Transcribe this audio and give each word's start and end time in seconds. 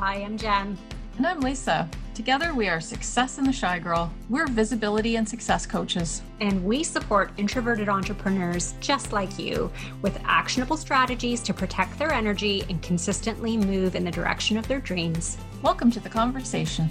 Hi, 0.00 0.14
I'm 0.14 0.38
Jen. 0.38 0.78
And 1.18 1.26
I'm 1.26 1.40
Lisa. 1.40 1.86
Together, 2.14 2.54
we 2.54 2.68
are 2.68 2.80
Success 2.80 3.36
in 3.36 3.44
the 3.44 3.52
Shy 3.52 3.78
Girl. 3.78 4.10
We're 4.30 4.46
visibility 4.46 5.16
and 5.16 5.28
success 5.28 5.66
coaches. 5.66 6.22
And 6.40 6.64
we 6.64 6.82
support 6.84 7.32
introverted 7.36 7.90
entrepreneurs 7.90 8.72
just 8.80 9.12
like 9.12 9.38
you 9.38 9.70
with 10.00 10.18
actionable 10.24 10.78
strategies 10.78 11.42
to 11.42 11.52
protect 11.52 11.98
their 11.98 12.14
energy 12.14 12.64
and 12.70 12.80
consistently 12.80 13.58
move 13.58 13.94
in 13.94 14.02
the 14.02 14.10
direction 14.10 14.56
of 14.56 14.66
their 14.68 14.80
dreams. 14.80 15.36
Welcome 15.60 15.90
to 15.90 16.00
the 16.00 16.08
conversation. 16.08 16.88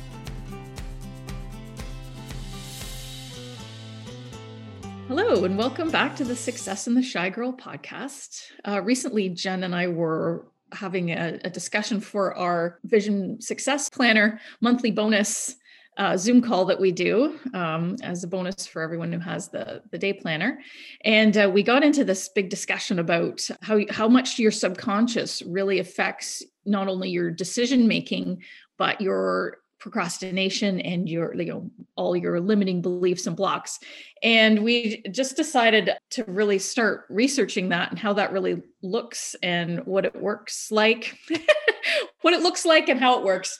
Hello, 5.07 5.45
and 5.45 5.57
welcome 5.57 5.89
back 5.89 6.15
to 6.17 6.23
the 6.23 6.35
Success 6.35 6.85
in 6.85 6.93
the 6.93 7.01
Shy 7.01 7.31
Girl 7.31 7.53
podcast. 7.53 8.43
Uh, 8.67 8.83
recently, 8.83 9.29
Jen 9.29 9.63
and 9.63 9.73
I 9.73 9.87
were 9.87 10.45
having 10.71 11.11
a, 11.11 11.39
a, 11.43 11.49
discussion 11.49 11.99
for 11.99 12.35
our 12.35 12.79
Vision 12.83 13.39
Success 13.41 13.89
Planner 13.89 14.39
monthly 14.61 14.91
bonus 14.91 15.55
uh, 15.99 16.15
Zoom 16.15 16.41
call 16.41 16.63
that 16.65 16.79
we 16.79 16.91
do 16.91 17.37
um, 17.53 17.97
as 18.01 18.23
a 18.23 18.27
bonus 18.27 18.65
for 18.65 18.81
everyone 18.81 19.11
who 19.11 19.19
has 19.19 19.49
the, 19.49 19.81
the 19.91 19.97
day 19.97 20.13
planner. 20.13 20.59
And 21.03 21.35
uh, 21.37 21.51
we 21.53 21.61
got 21.61 21.83
into 21.83 22.05
this 22.05 22.29
big 22.29 22.49
discussion 22.49 22.99
about 22.99 23.45
how, 23.61 23.81
how 23.89 24.07
much 24.07 24.39
your 24.39 24.51
subconscious 24.51 25.41
really 25.41 25.79
affects 25.79 26.41
not 26.65 26.87
only 26.87 27.09
your 27.09 27.29
decision 27.29 27.87
making, 27.87 28.41
but 28.77 29.01
your 29.01 29.57
procrastination 29.79 30.81
and 30.81 31.07
your 31.07 31.33
you 31.35 31.45
know 31.45 31.69
all 31.95 32.15
your 32.15 32.39
limiting 32.39 32.81
beliefs 32.81 33.27
and 33.27 33.35
blocks. 33.35 33.79
And 34.21 34.63
we 34.63 35.01
just 35.11 35.37
decided 35.37 35.91
to 36.11 36.23
really 36.25 36.59
start 36.59 37.05
researching 37.09 37.69
that 37.69 37.89
and 37.89 37.97
how 37.97 38.13
that 38.13 38.31
really 38.31 38.61
looks 38.81 39.35
and 39.41 39.85
what 39.85 40.05
it 40.05 40.15
works 40.15 40.71
like 40.71 41.17
what 42.21 42.33
it 42.33 42.41
looks 42.41 42.65
like 42.65 42.89
and 42.89 42.99
how 42.99 43.17
it 43.17 43.25
works. 43.25 43.59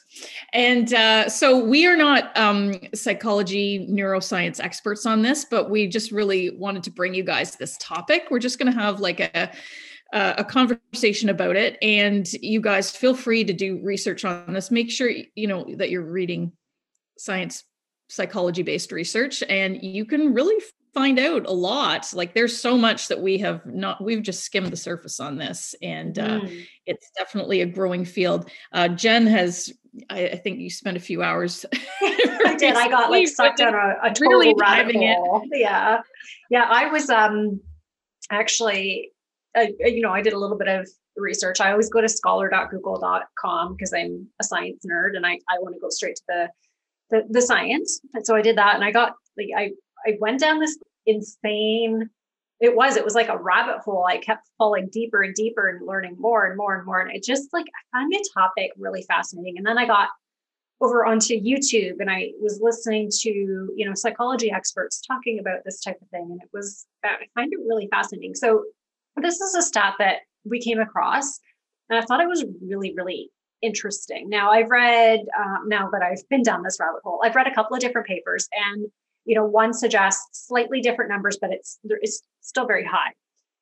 And 0.54 0.94
uh, 0.94 1.30
so 1.30 1.64
we 1.64 1.86
are 1.86 1.96
not 1.96 2.38
um, 2.38 2.76
psychology 2.94 3.88
neuroscience 3.90 4.60
experts 4.60 5.06
on 5.06 5.22
this 5.22 5.46
but 5.46 5.70
we 5.70 5.88
just 5.88 6.12
really 6.12 6.52
wanted 6.52 6.84
to 6.84 6.92
bring 6.92 7.14
you 7.14 7.24
guys 7.24 7.56
this 7.56 7.78
topic. 7.80 8.28
We're 8.30 8.40
just 8.40 8.60
going 8.60 8.72
to 8.72 8.80
have 8.80 9.00
like 9.00 9.20
a 9.20 9.52
uh, 10.14 10.34
a 10.38 10.44
conversation 10.44 11.30
about 11.30 11.56
it. 11.56 11.78
And 11.82 12.32
you 12.34 12.62
guys 12.62 12.92
feel 12.92 13.16
free 13.16 13.44
to 13.44 13.54
do 13.54 13.80
research 13.84 14.26
on 14.26 14.54
this. 14.54 14.72
Make 14.72 14.92
sure 14.92 15.12
you 15.36 15.48
know 15.48 15.66
that 15.78 15.90
you're 15.90 16.10
reading 16.10 16.52
science 17.18 17.64
psychology 18.10 18.64
based 18.64 18.92
research 18.92 19.44
and 19.48 19.82
you 19.84 20.04
can 20.04 20.34
really 20.34 20.56
find 20.94 21.20
out 21.20 21.46
a 21.46 21.52
lot. 21.52 22.12
Like 22.14 22.34
there's 22.34 22.60
so 22.60 22.78
much 22.78 23.08
that 23.10 23.22
we 23.22 23.38
have 23.40 23.66
not 23.66 24.04
we've 24.04 24.24
just 24.24 24.44
skimmed 24.44 24.72
the 24.72 24.78
surface 24.78 25.20
on 25.20 25.38
this 25.38 25.76
and 25.82 26.18
uh, 26.18 26.40
mm. 26.42 26.66
it's 26.88 27.12
definitely 27.18 27.62
a 27.62 27.66
growing 27.68 28.06
field. 28.06 28.50
Uh, 28.72 28.88
jen 28.88 29.28
has 29.28 29.72
I, 30.10 30.30
I, 30.30 30.36
think 30.38 30.60
you 30.60 30.70
spent 30.70 30.98
a 30.98 31.00
few 31.00 31.22
hours 31.24 31.66
i 32.02 32.56
did. 32.58 32.76
I 32.76 32.90
got 32.90 33.12
like 33.12 33.28
sucked 33.28 33.58
down 33.58 33.74
a, 33.74 33.96
a 34.04 34.10
total 34.10 34.40
really 34.40 34.56
rabbit 34.58 34.96
hole. 34.96 35.44
Yeah. 35.52 36.02
Yeah 36.50 36.66
i 36.70 36.88
was 36.88 37.10
um 37.10 37.62
actually 38.32 39.12
uh, 39.58 39.66
you 39.80 40.02
know, 40.02 40.12
I 40.12 40.22
did 40.22 40.34
a 40.34 40.40
little 40.40 40.58
bit 40.58 40.68
of 40.68 40.88
research. 41.16 41.60
I 41.60 41.72
always 41.72 41.90
go 41.90 42.02
to 42.02 42.10
scholar.google.com 42.10 43.76
because 43.76 43.94
I'm 43.94 44.28
a 44.40 44.44
science 44.44 44.86
nerd 44.90 45.16
and 45.16 45.26
I, 45.26 45.40
I 45.50 45.60
want 45.60 45.76
to 45.76 45.80
go 45.80 45.90
straight 45.90 46.16
to 46.18 46.24
the, 46.28 46.50
the, 47.10 47.24
the 47.30 47.42
science. 47.42 48.00
And 48.14 48.26
so 48.26 48.36
I 48.36 48.42
did 48.42 48.58
that 48.58 48.76
and 48.76 48.84
I 48.84 48.92
got 48.92 49.14
like 49.38 49.50
I 49.58 49.72
I 50.06 50.18
went 50.20 50.40
down 50.40 50.60
this 50.60 50.78
insane 51.06 52.10
it 52.60 52.76
was 52.76 52.98
it 52.98 53.06
was 53.06 53.16
like 53.16 53.30
a 53.30 53.38
rabbit 53.38 53.80
hole. 53.80 54.06
I 54.06 54.18
kept 54.18 54.50
falling 54.58 54.90
deeper 54.92 55.22
and 55.24 55.34
deeper 55.34 55.70
and 55.70 55.86
learning 55.88 56.18
more 56.20 56.46
and 56.46 56.58
more 56.58 56.76
and 56.76 56.86
more. 56.86 57.00
And 57.00 57.16
it 57.16 57.24
just 57.24 57.54
like 57.54 57.66
i 57.94 57.98
found 57.98 58.12
the 58.12 58.30
topic 58.34 58.72
really 58.78 59.04
fascinating. 59.04 59.58
And 59.58 59.66
then 59.66 59.78
i 59.78 59.86
got 59.86 60.10
over 60.82 61.06
onto 61.06 61.36
youtube 61.36 61.96
and 62.00 62.10
i 62.10 62.32
was 62.42 62.62
listening 62.62 63.10
to 63.12 63.30
you 63.76 63.86
know 63.86 63.94
psychology 63.94 64.50
experts 64.50 65.02
talking 65.02 65.40
about 65.40 65.60
this 65.66 65.82
type 65.82 65.98
of 66.02 66.08
thing. 66.10 66.28
And 66.32 66.42
it 66.42 66.50
was 66.54 66.86
i 67.04 67.16
find 67.34 67.52
it 67.54 67.60
really 67.66 67.88
fascinating. 67.90 68.36
So 68.36 68.66
this 69.20 69.40
is 69.40 69.56
a 69.56 69.62
stat 69.62 69.96
that 70.00 70.18
we 70.44 70.60
came 70.60 70.80
across, 70.80 71.40
and 71.90 72.00
I 72.00 72.06
thought 72.06 72.22
it 72.22 72.28
was 72.28 72.46
really, 72.62 72.94
really 72.96 73.30
interesting. 73.62 74.30
Now, 74.30 74.52
I've 74.52 74.70
read, 74.70 75.20
um, 75.38 75.68
now 75.68 75.90
that 75.92 76.02
I've 76.02 76.28
been 76.30 76.44
down 76.44 76.64
this 76.64 76.78
rabbit 76.80 77.02
hole, 77.04 77.22
I've 77.24 77.36
read 77.36 77.48
a 77.48 77.54
couple 77.54 77.76
of 77.76 77.82
different 77.82 78.08
papers, 78.08 78.48
and 78.54 78.86
you 79.26 79.36
know, 79.36 79.46
one 79.46 79.74
suggests 79.74 80.48
slightly 80.48 80.82
different 80.82 81.12
numbers, 81.12 81.38
but 81.40 81.52
it's 81.52 81.80
it's 81.84 82.24
still 82.42 82.66
very 82.66 82.86
high. 82.86 83.12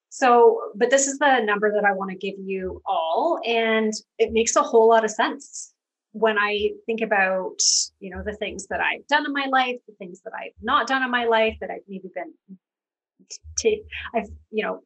So, 0.09 0.71
but 0.75 0.89
this 0.89 1.07
is 1.07 1.19
the 1.19 1.41
number 1.41 1.71
that 1.73 1.83
I 1.85 1.91
want 1.91 2.11
to 2.11 2.17
give 2.17 2.35
you 2.39 2.81
all, 2.85 3.39
and 3.45 3.93
it 4.17 4.31
makes 4.31 4.55
a 4.55 4.63
whole 4.63 4.87
lot 4.87 5.03
of 5.03 5.11
sense 5.11 5.73
when 6.13 6.37
I 6.39 6.69
think 6.85 7.01
about, 7.01 7.59
you 7.99 8.09
know, 8.09 8.23
the 8.23 8.33
things 8.33 8.67
that 8.67 8.79
I've 8.79 9.05
done 9.07 9.25
in 9.25 9.33
my 9.33 9.45
life, 9.51 9.75
the 9.87 9.93
things 9.95 10.21
that 10.21 10.33
I've 10.33 10.53
not 10.61 10.87
done 10.87 11.03
in 11.03 11.11
my 11.11 11.25
life 11.25 11.57
that 11.61 11.69
I've 11.69 11.83
maybe 11.87 12.09
been, 12.15 12.57
t- 13.59 13.83
I've, 14.15 14.29
you 14.49 14.63
know, 14.63 14.81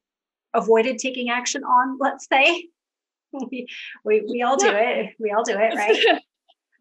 avoided 0.54 0.98
taking 0.98 1.30
action 1.30 1.64
on, 1.64 1.98
let's 2.00 2.28
say. 2.32 2.68
we, 3.34 3.68
we, 4.04 4.26
we 4.30 4.42
all 4.42 4.58
do 4.58 4.70
it. 4.70 5.16
We 5.20 5.32
all 5.32 5.44
do 5.44 5.54
it, 5.58 5.76
right? 5.76 6.22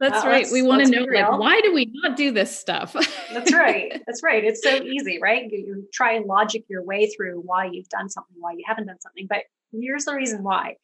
That's 0.01 0.25
uh, 0.25 0.29
right. 0.29 0.47
We 0.51 0.63
want 0.63 0.83
to 0.87 0.91
know 0.91 1.03
like, 1.03 1.39
why 1.39 1.61
do 1.61 1.75
we 1.75 1.93
not 1.93 2.17
do 2.17 2.33
this 2.33 2.59
stuff? 2.59 2.97
That's 3.31 3.53
right. 3.53 4.01
That's 4.07 4.23
right. 4.23 4.43
It's 4.43 4.63
so 4.63 4.83
easy, 4.83 5.19
right? 5.21 5.45
You, 5.51 5.59
you 5.59 5.89
try 5.93 6.15
and 6.15 6.25
logic 6.25 6.65
your 6.69 6.83
way 6.83 7.11
through 7.15 7.43
why 7.45 7.67
you've 7.67 7.89
done 7.91 8.09
something, 8.09 8.35
why 8.41 8.53
you 8.53 8.65
haven't 8.67 8.87
done 8.87 8.99
something, 9.01 9.27
but 9.29 9.41
here's 9.73 10.07
the 10.07 10.15
reason 10.15 10.43
why. 10.43 10.77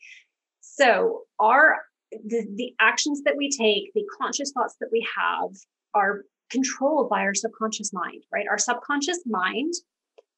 So 0.60 1.22
our 1.40 1.78
the, 2.12 2.46
the 2.54 2.74
actions 2.78 3.22
that 3.24 3.36
we 3.36 3.50
take, 3.50 3.92
the 3.94 4.04
conscious 4.20 4.52
thoughts 4.52 4.76
that 4.80 4.90
we 4.92 5.06
have 5.16 5.50
are 5.94 6.24
controlled 6.50 7.08
by 7.08 7.22
our 7.22 7.34
subconscious 7.34 7.92
mind, 7.92 8.22
right? 8.32 8.46
Our 8.48 8.58
subconscious 8.58 9.20
mind 9.26 9.72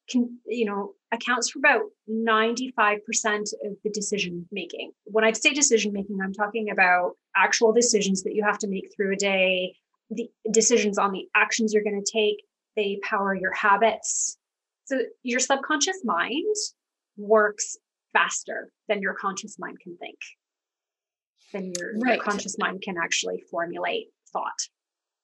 can, 0.09 0.39
you 0.45 0.65
know, 0.65 0.93
accounts 1.11 1.49
for 1.49 1.59
about 1.59 1.81
95% 2.09 2.97
of 3.65 3.77
the 3.83 3.89
decision 3.91 4.47
making. 4.51 4.91
When 5.05 5.23
I 5.23 5.31
say 5.31 5.53
decision 5.53 5.93
making, 5.93 6.19
I'm 6.23 6.33
talking 6.33 6.69
about 6.69 7.13
actual 7.35 7.73
decisions 7.73 8.23
that 8.23 8.33
you 8.33 8.43
have 8.43 8.57
to 8.59 8.67
make 8.67 8.93
through 8.95 9.13
a 9.13 9.17
day, 9.17 9.75
the 10.09 10.29
decisions 10.51 10.97
on 10.97 11.11
the 11.11 11.27
actions 11.35 11.73
you're 11.73 11.83
going 11.83 12.01
to 12.03 12.11
take, 12.11 12.43
they 12.75 12.99
power 13.03 13.35
your 13.35 13.53
habits. 13.53 14.37
So 14.85 14.99
your 15.23 15.39
subconscious 15.39 16.01
mind 16.03 16.55
works 17.17 17.77
faster 18.13 18.71
than 18.87 19.01
your 19.01 19.13
conscious 19.13 19.57
mind 19.59 19.79
can 19.81 19.97
think, 19.97 20.17
than 21.53 21.71
your, 21.77 21.93
right. 21.99 22.15
your 22.15 22.23
conscious 22.23 22.57
mind 22.57 22.81
can 22.81 22.95
actually 22.97 23.43
formulate 23.51 24.07
thought. 24.31 24.59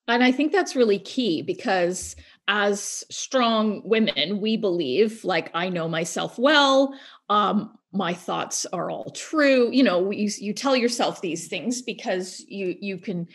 And 0.07 0.23
I 0.23 0.31
think 0.31 0.51
that's 0.51 0.75
really 0.75 0.99
key 0.99 1.41
because 1.41 2.16
as 2.47 3.03
strong 3.09 3.81
women, 3.83 4.39
we 4.39 4.55
believe, 4.55 5.23
like, 5.23 5.49
I 5.53 5.69
know 5.69 5.88
myself 5.88 6.38
well. 6.38 6.93
Um, 7.29 7.77
my 7.91 8.13
thoughts 8.13 8.65
are 8.71 8.91
all 8.91 9.09
true. 9.11 9.71
You 9.71 9.83
know, 9.83 10.11
you, 10.11 10.29
you 10.38 10.53
tell 10.53 10.75
yourself 10.75 11.21
these 11.21 11.47
things 11.47 11.81
because 11.81 12.44
you 12.47 12.75
you 12.79 12.97
can 12.97 13.27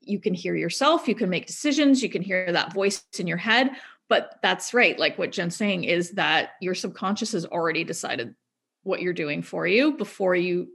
you 0.00 0.20
can 0.20 0.34
hear 0.34 0.54
yourself, 0.54 1.08
you 1.08 1.14
can 1.14 1.30
make 1.30 1.46
decisions, 1.46 2.02
you 2.02 2.08
can 2.08 2.22
hear 2.22 2.52
that 2.52 2.74
voice 2.74 3.04
in 3.18 3.26
your 3.26 3.36
head. 3.36 3.70
But 4.08 4.38
that's 4.42 4.74
right. 4.74 4.98
Like 4.98 5.16
what 5.16 5.32
Jen's 5.32 5.56
saying 5.56 5.84
is 5.84 6.10
that 6.12 6.50
your 6.60 6.74
subconscious 6.74 7.32
has 7.32 7.46
already 7.46 7.84
decided 7.84 8.34
what 8.82 9.00
you're 9.00 9.12
doing 9.12 9.42
for 9.42 9.66
you 9.66 9.96
before 9.96 10.34
you 10.34 10.68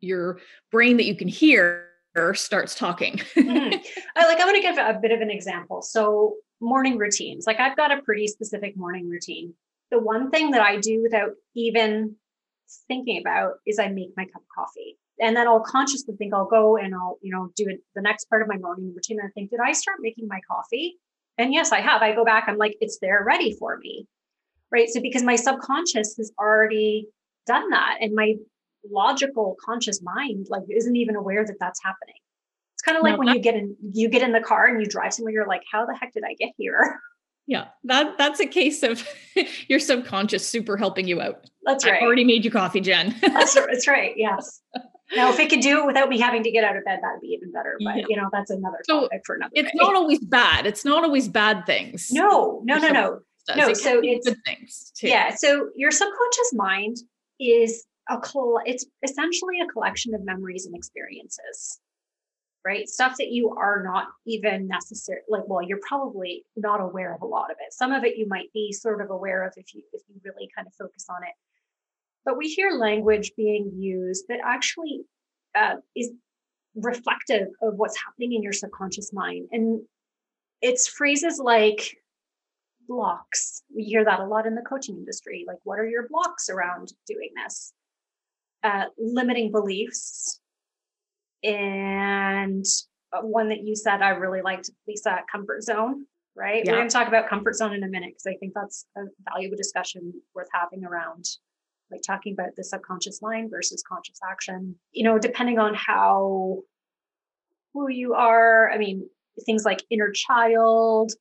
your 0.00 0.40
brain 0.70 0.96
that 0.96 1.04
you 1.04 1.14
can 1.14 1.28
hear 1.28 1.89
starts 2.34 2.74
talking. 2.74 3.16
mm-hmm. 3.16 3.74
I 4.16 4.26
like 4.26 4.40
I 4.40 4.44
want 4.44 4.56
to 4.56 4.62
give 4.62 4.78
a 4.78 4.98
bit 5.00 5.12
of 5.12 5.20
an 5.20 5.30
example. 5.30 5.82
So 5.82 6.36
morning 6.60 6.98
routines. 6.98 7.46
Like 7.46 7.60
I've 7.60 7.76
got 7.76 7.96
a 7.96 8.02
pretty 8.02 8.26
specific 8.26 8.76
morning 8.76 9.08
routine. 9.08 9.54
The 9.90 9.98
one 9.98 10.30
thing 10.30 10.52
that 10.52 10.60
I 10.60 10.78
do 10.78 11.02
without 11.02 11.30
even 11.54 12.16
thinking 12.88 13.20
about 13.20 13.54
is 13.66 13.78
I 13.78 13.88
make 13.88 14.10
my 14.16 14.24
cup 14.24 14.42
of 14.42 14.48
coffee. 14.56 14.98
And 15.20 15.36
then 15.36 15.46
I'll 15.46 15.60
consciously 15.60 16.14
think 16.16 16.32
I'll 16.32 16.46
go 16.46 16.76
and 16.76 16.94
I'll, 16.94 17.18
you 17.20 17.32
know, 17.32 17.50
do 17.56 17.66
it 17.68 17.80
the 17.94 18.00
next 18.00 18.24
part 18.26 18.42
of 18.42 18.48
my 18.48 18.56
morning 18.56 18.92
routine. 18.94 19.18
And 19.20 19.28
I 19.28 19.32
think, 19.32 19.50
did 19.50 19.60
I 19.60 19.72
start 19.72 19.98
making 20.00 20.28
my 20.28 20.40
coffee? 20.48 20.96
And 21.36 21.52
yes, 21.52 21.72
I 21.72 21.80
have. 21.80 22.02
I 22.02 22.14
go 22.14 22.24
back, 22.24 22.44
I'm 22.46 22.56
like, 22.56 22.76
it's 22.80 22.98
there 23.00 23.22
ready 23.26 23.54
for 23.58 23.76
me. 23.78 24.06
Right. 24.72 24.88
So 24.88 25.00
because 25.00 25.22
my 25.22 25.36
subconscious 25.36 26.16
has 26.16 26.32
already 26.38 27.08
done 27.46 27.70
that 27.70 27.98
and 28.00 28.14
my 28.14 28.34
logical 28.88 29.56
conscious 29.64 30.00
mind 30.02 30.46
like 30.50 30.62
isn't 30.68 30.96
even 30.96 31.16
aware 31.16 31.44
that 31.44 31.56
that's 31.60 31.80
happening. 31.82 32.14
It's 32.74 32.82
kind 32.82 32.96
of 32.96 33.02
like 33.02 33.12
no, 33.12 33.18
when 33.18 33.26
that, 33.28 33.36
you 33.36 33.42
get 33.42 33.54
in 33.56 33.76
you 33.92 34.08
get 34.08 34.22
in 34.22 34.32
the 34.32 34.40
car 34.40 34.66
and 34.66 34.80
you 34.80 34.86
drive 34.86 35.12
somewhere 35.12 35.32
you're 35.32 35.46
like 35.46 35.62
how 35.70 35.84
the 35.84 35.94
heck 35.94 36.12
did 36.12 36.22
i 36.24 36.34
get 36.34 36.52
here? 36.56 37.00
Yeah 37.46 37.68
that 37.84 38.16
that's 38.16 38.38
a 38.38 38.46
case 38.46 38.84
of 38.84 39.04
your 39.68 39.80
subconscious 39.80 40.46
super 40.46 40.76
helping 40.76 41.08
you 41.08 41.20
out. 41.20 41.50
That's 41.64 41.84
right. 41.84 42.00
i 42.00 42.04
already 42.04 42.22
made 42.22 42.44
you 42.44 42.50
coffee 42.50 42.80
jen. 42.80 43.16
That's, 43.20 43.54
that's 43.54 43.88
right 43.88 44.12
yes. 44.16 44.60
Now 45.16 45.30
if 45.30 45.40
it 45.40 45.50
could 45.50 45.60
do 45.60 45.80
it 45.80 45.86
without 45.86 46.08
me 46.08 46.20
having 46.20 46.44
to 46.44 46.50
get 46.52 46.62
out 46.62 46.76
of 46.76 46.84
bed 46.84 47.00
that'd 47.02 47.20
be 47.20 47.28
even 47.28 47.50
better 47.50 47.76
but 47.82 47.96
yeah. 47.96 48.04
you 48.08 48.16
know 48.16 48.28
that's 48.30 48.50
another 48.50 48.78
so 48.84 49.02
topic 49.02 49.22
for 49.26 49.34
another 49.34 49.50
it's 49.54 49.72
day. 49.72 49.78
not 49.78 49.96
always 49.96 50.20
bad 50.20 50.64
it's 50.64 50.84
not 50.84 51.02
always 51.02 51.26
bad 51.28 51.66
things. 51.66 52.12
No 52.12 52.60
no 52.64 52.78
no 52.78 52.88
no. 52.88 53.20
no 53.56 53.68
it 53.68 53.76
so 53.76 54.00
it's 54.02 54.28
good 54.28 54.38
things 54.46 54.92
too. 54.96 55.08
yeah 55.08 55.34
so 55.34 55.70
your 55.74 55.90
subconscious 55.90 56.52
mind 56.52 56.98
is 57.40 57.84
a 58.10 58.18
col- 58.18 58.60
it's 58.64 58.84
essentially 59.02 59.60
a 59.60 59.72
collection 59.72 60.14
of 60.14 60.24
memories 60.24 60.66
and 60.66 60.74
experiences 60.76 61.80
right? 62.64 62.88
Stuff 62.88 63.16
that 63.18 63.30
you 63.30 63.54
are 63.56 63.82
not 63.82 64.08
even 64.26 64.68
necessary, 64.68 65.20
like, 65.28 65.42
well, 65.46 65.62
you're 65.62 65.80
probably 65.86 66.44
not 66.56 66.80
aware 66.80 67.14
of 67.14 67.22
a 67.22 67.26
lot 67.26 67.50
of 67.50 67.56
it. 67.60 67.72
Some 67.72 67.92
of 67.92 68.04
it 68.04 68.16
you 68.16 68.26
might 68.28 68.52
be 68.52 68.72
sort 68.72 69.00
of 69.00 69.10
aware 69.10 69.46
of 69.46 69.54
if 69.56 69.74
you 69.74 69.82
if 69.92 70.02
you 70.08 70.20
really 70.24 70.48
kind 70.54 70.66
of 70.66 70.74
focus 70.74 71.06
on 71.08 71.22
it. 71.22 71.34
But 72.24 72.36
we 72.36 72.48
hear 72.48 72.72
language 72.72 73.32
being 73.36 73.72
used 73.78 74.26
that 74.28 74.40
actually 74.44 75.02
uh, 75.56 75.76
is 75.96 76.10
reflective 76.74 77.48
of 77.62 77.74
what's 77.76 77.98
happening 77.98 78.34
in 78.34 78.42
your 78.42 78.52
subconscious 78.52 79.12
mind. 79.12 79.48
And 79.52 79.80
it's 80.60 80.86
phrases 80.86 81.40
like 81.42 81.96
blocks. 82.86 83.62
We 83.74 83.84
hear 83.84 84.04
that 84.04 84.20
a 84.20 84.26
lot 84.26 84.46
in 84.46 84.54
the 84.54 84.62
coaching 84.62 84.98
industry. 84.98 85.44
Like, 85.46 85.58
what 85.64 85.78
are 85.78 85.88
your 85.88 86.08
blocks 86.08 86.50
around 86.50 86.92
doing 87.06 87.30
this? 87.42 87.72
Uh, 88.62 88.84
limiting 88.98 89.50
beliefs. 89.50 90.40
And 91.42 92.64
uh, 93.12 93.22
one 93.22 93.48
that 93.48 93.64
you 93.64 93.74
said 93.74 94.02
I 94.02 94.10
really 94.10 94.42
liked, 94.42 94.70
Lisa, 94.86 95.20
comfort 95.32 95.62
zone, 95.62 96.04
right? 96.36 96.62
Yeah. 96.64 96.72
We're 96.72 96.78
going 96.78 96.88
to 96.88 96.92
talk 96.92 97.08
about 97.08 97.28
comfort 97.28 97.56
zone 97.56 97.72
in 97.72 97.82
a 97.82 97.88
minute 97.88 98.10
because 98.10 98.26
I 98.26 98.36
think 98.38 98.52
that's 98.54 98.84
a 98.96 99.02
valuable 99.30 99.56
discussion 99.56 100.12
worth 100.34 100.48
having 100.52 100.84
around 100.84 101.24
like 101.90 102.02
talking 102.06 102.34
about 102.34 102.54
the 102.56 102.64
subconscious 102.64 103.20
mind 103.22 103.50
versus 103.50 103.82
conscious 103.88 104.18
action. 104.30 104.76
You 104.92 105.04
know, 105.04 105.18
depending 105.18 105.58
on 105.58 105.74
how 105.74 106.58
who 107.72 107.88
you 107.88 108.14
are, 108.14 108.70
I 108.70 108.78
mean, 108.78 109.08
things 109.46 109.64
like 109.64 109.82
inner 109.90 110.10
child, 110.10 111.12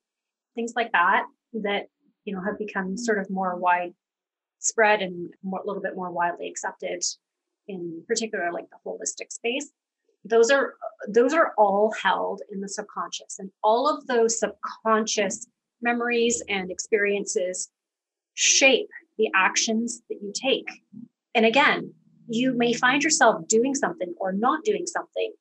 things 0.56 0.74
like 0.75 0.92
that, 0.92 1.25
that, 1.53 1.88
you 2.25 2.33
know, 2.33 2.42
have 2.42 2.57
become 2.57 2.97
sort 2.97 3.19
of 3.19 3.30
more 3.30 3.56
widespread 3.56 5.01
and 5.01 5.30
more, 5.44 5.62
a 5.62 5.65
little 5.65 5.81
bit 5.81 5.95
more 5.95 6.12
widely 6.12 6.50
accepted 6.50 7.03
in 7.69 8.04
particular, 8.07 8.51
like 8.51 8.66
the 8.69 8.77
holistic 8.86 9.31
space. 9.31 9.69
Those 10.25 10.51
are 10.51 10.74
those 11.07 11.33
are 11.33 11.54
all 11.57 11.94
held 12.01 12.42
in 12.51 12.60
the 12.60 12.68
subconscious, 12.68 13.38
and 13.39 13.50
all 13.63 13.88
of 13.88 14.06
those 14.07 14.38
subconscious 14.38 15.48
memories 15.81 16.44
and 16.50 16.69
experiences 16.69 17.69
shape 18.33 18.89
the 19.18 19.30
actions 19.33 20.01
that 20.10 20.18
you 20.21 20.33
take. 20.36 20.68
And 21.33 21.45
again, 21.45 21.94
you 22.27 22.54
may 22.54 22.74
find 22.74 23.04
yourself 23.04 23.48
doing 23.48 23.75
something 23.75 24.13
or 24.19 24.33
not 24.33 24.63
doing 24.63 24.86
something 24.86 25.31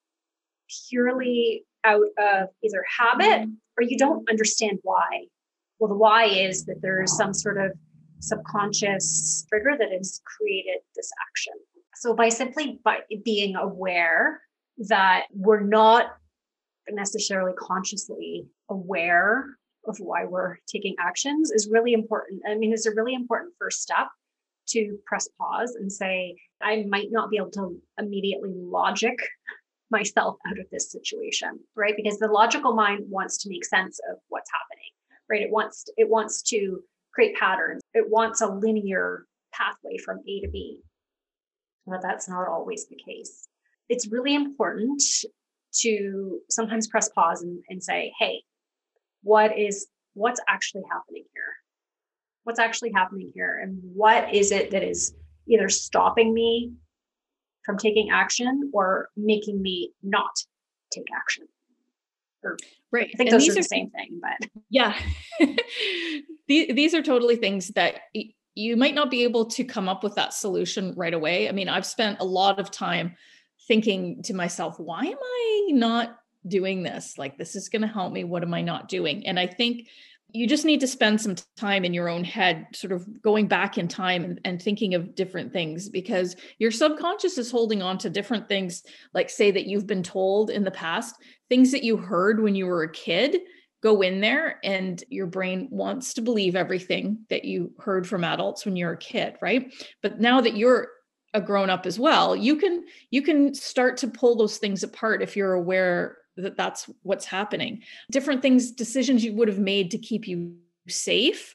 purely 0.88 1.64
out 1.84 2.06
of 2.18 2.48
either 2.62 2.84
habit 2.98 3.48
or 3.76 3.82
you 3.82 3.98
don't 3.98 4.28
understand 4.28 4.78
why. 4.82 5.26
Well, 5.78 5.88
the 5.88 5.96
why 5.96 6.24
is 6.24 6.66
that 6.66 6.82
there's 6.82 7.16
some 7.16 7.32
sort 7.32 7.58
of 7.58 7.72
subconscious 8.20 9.46
trigger 9.48 9.76
that 9.78 9.92
has 9.92 10.20
created 10.24 10.78
this 10.96 11.10
action. 11.28 11.54
So 12.00 12.14
by 12.14 12.28
simply 12.28 12.80
by 12.84 12.98
being 13.24 13.56
aware 13.56 14.40
that 14.88 15.24
we're 15.32 15.60
not 15.60 16.06
necessarily 16.90 17.52
consciously 17.58 18.46
aware 18.68 19.44
of 19.86 19.96
why 19.98 20.24
we're 20.24 20.56
taking 20.68 20.94
actions 21.00 21.50
is 21.50 21.68
really 21.70 21.92
important. 21.92 22.42
I 22.48 22.54
mean, 22.54 22.72
it's 22.72 22.86
a 22.86 22.94
really 22.94 23.14
important 23.14 23.54
first 23.58 23.82
step 23.82 24.06
to 24.68 24.98
press 25.06 25.28
pause 25.40 25.74
and 25.74 25.90
say, 25.90 26.36
I 26.62 26.84
might 26.88 27.08
not 27.10 27.30
be 27.30 27.38
able 27.38 27.50
to 27.52 27.80
immediately 27.98 28.52
logic 28.54 29.16
myself 29.90 30.36
out 30.46 30.58
of 30.58 30.66
this 30.70 30.92
situation, 30.92 31.58
right? 31.74 31.94
Because 31.96 32.18
the 32.18 32.28
logical 32.28 32.74
mind 32.74 33.04
wants 33.08 33.38
to 33.38 33.48
make 33.48 33.64
sense 33.64 33.98
of 34.10 34.18
what's 34.28 34.50
happening, 34.52 34.90
right? 35.30 35.42
It 35.42 35.50
wants 35.50 35.86
it 35.96 36.08
wants 36.08 36.42
to 36.42 36.80
create 37.12 37.34
patterns. 37.36 37.80
It 37.94 38.04
wants 38.08 38.40
a 38.40 38.46
linear 38.46 39.24
pathway 39.52 39.96
from 40.04 40.18
A 40.28 40.40
to 40.42 40.48
B. 40.48 40.82
But 41.88 42.02
that's 42.02 42.28
not 42.28 42.48
always 42.48 42.86
the 42.88 42.96
case. 42.96 43.48
It's 43.88 44.08
really 44.08 44.34
important 44.34 45.02
to 45.80 46.40
sometimes 46.50 46.88
press 46.88 47.08
pause 47.08 47.42
and, 47.42 47.62
and 47.68 47.82
say, 47.82 48.12
hey, 48.18 48.42
what 49.22 49.58
is 49.58 49.86
what's 50.14 50.40
actually 50.48 50.82
happening 50.90 51.24
here? 51.34 51.54
What's 52.44 52.58
actually 52.58 52.92
happening 52.92 53.30
here? 53.34 53.60
And 53.62 53.80
what 53.82 54.34
is 54.34 54.52
it 54.52 54.70
that 54.70 54.82
is 54.82 55.14
either 55.48 55.68
stopping 55.68 56.34
me 56.34 56.72
from 57.68 57.76
taking 57.76 58.08
action 58.10 58.70
or 58.72 59.10
making 59.14 59.60
me 59.60 59.92
not 60.02 60.30
take 60.90 61.04
action. 61.14 61.46
Or, 62.42 62.56
right. 62.90 63.10
I 63.12 63.16
think 63.16 63.30
and 63.30 63.38
those 63.40 63.46
are 63.46 63.54
the 63.54 63.62
same 63.62 63.90
thing, 63.90 64.22
but 64.22 64.48
yeah, 64.70 64.98
these, 66.48 66.74
these 66.74 66.94
are 66.94 67.02
totally 67.02 67.36
things 67.36 67.68
that 67.68 68.00
you 68.58 68.76
might 68.76 68.94
not 68.94 69.08
be 69.08 69.22
able 69.22 69.44
to 69.44 69.62
come 69.62 69.88
up 69.88 70.02
with 70.02 70.16
that 70.16 70.34
solution 70.34 70.92
right 70.96 71.14
away. 71.14 71.48
I 71.48 71.52
mean, 71.52 71.68
I've 71.68 71.86
spent 71.86 72.18
a 72.18 72.24
lot 72.24 72.58
of 72.58 72.72
time 72.72 73.14
thinking 73.68 74.20
to 74.24 74.34
myself, 74.34 74.80
why 74.80 75.04
am 75.04 75.16
I 75.16 75.68
not 75.70 76.18
doing 76.44 76.82
this? 76.82 77.16
Like, 77.16 77.38
this 77.38 77.54
is 77.54 77.68
going 77.68 77.82
to 77.82 77.88
help 77.88 78.12
me. 78.12 78.24
What 78.24 78.42
am 78.42 78.52
I 78.52 78.62
not 78.62 78.88
doing? 78.88 79.24
And 79.28 79.38
I 79.38 79.46
think 79.46 79.86
you 80.32 80.48
just 80.48 80.64
need 80.64 80.80
to 80.80 80.88
spend 80.88 81.20
some 81.20 81.36
time 81.56 81.84
in 81.84 81.94
your 81.94 82.08
own 82.08 82.24
head 82.24 82.66
sort 82.74 82.92
of 82.92 83.22
going 83.22 83.46
back 83.46 83.78
in 83.78 83.86
time 83.86 84.24
and, 84.24 84.40
and, 84.44 84.60
thinking 84.60 84.94
of 84.94 85.14
different 85.14 85.52
things 85.52 85.88
because 85.88 86.34
your 86.58 86.70
subconscious 86.70 87.38
is 87.38 87.50
holding 87.50 87.80
on 87.80 87.96
to 87.96 88.10
different 88.10 88.46
things 88.48 88.82
like 89.14 89.30
say 89.30 89.50
that 89.50 89.66
you've 89.66 89.86
been 89.86 90.02
told 90.02 90.50
in 90.50 90.64
the 90.64 90.70
past 90.70 91.14
things 91.48 91.70
that 91.72 91.82
you 91.82 91.96
heard 91.96 92.42
when 92.42 92.54
you 92.54 92.66
were 92.66 92.82
a 92.82 92.92
kid 92.92 93.38
go 93.82 94.02
in 94.02 94.20
there 94.20 94.58
and 94.64 95.02
your 95.08 95.26
brain 95.26 95.68
wants 95.70 96.14
to 96.14 96.20
believe 96.20 96.56
everything 96.56 97.18
that 97.28 97.44
you 97.44 97.72
heard 97.78 98.06
from 98.06 98.24
adults 98.24 98.64
when 98.64 98.76
you're 98.76 98.92
a 98.92 98.98
kid 98.98 99.36
right? 99.40 99.72
But 100.02 100.20
now 100.20 100.40
that 100.40 100.56
you're 100.56 100.88
a 101.34 101.40
grown 101.40 101.68
up 101.68 101.84
as 101.84 101.98
well 101.98 102.34
you 102.34 102.56
can 102.56 102.84
you 103.10 103.20
can 103.20 103.54
start 103.54 103.98
to 103.98 104.08
pull 104.08 104.34
those 104.34 104.56
things 104.56 104.82
apart 104.82 105.22
if 105.22 105.36
you're 105.36 105.52
aware 105.52 106.16
that 106.36 106.56
that's 106.56 106.88
what's 107.02 107.24
happening. 107.24 107.82
Different 108.10 108.42
things 108.42 108.70
decisions 108.70 109.24
you 109.24 109.34
would 109.34 109.48
have 109.48 109.58
made 109.58 109.90
to 109.90 109.98
keep 109.98 110.26
you 110.26 110.56
safe 110.86 111.54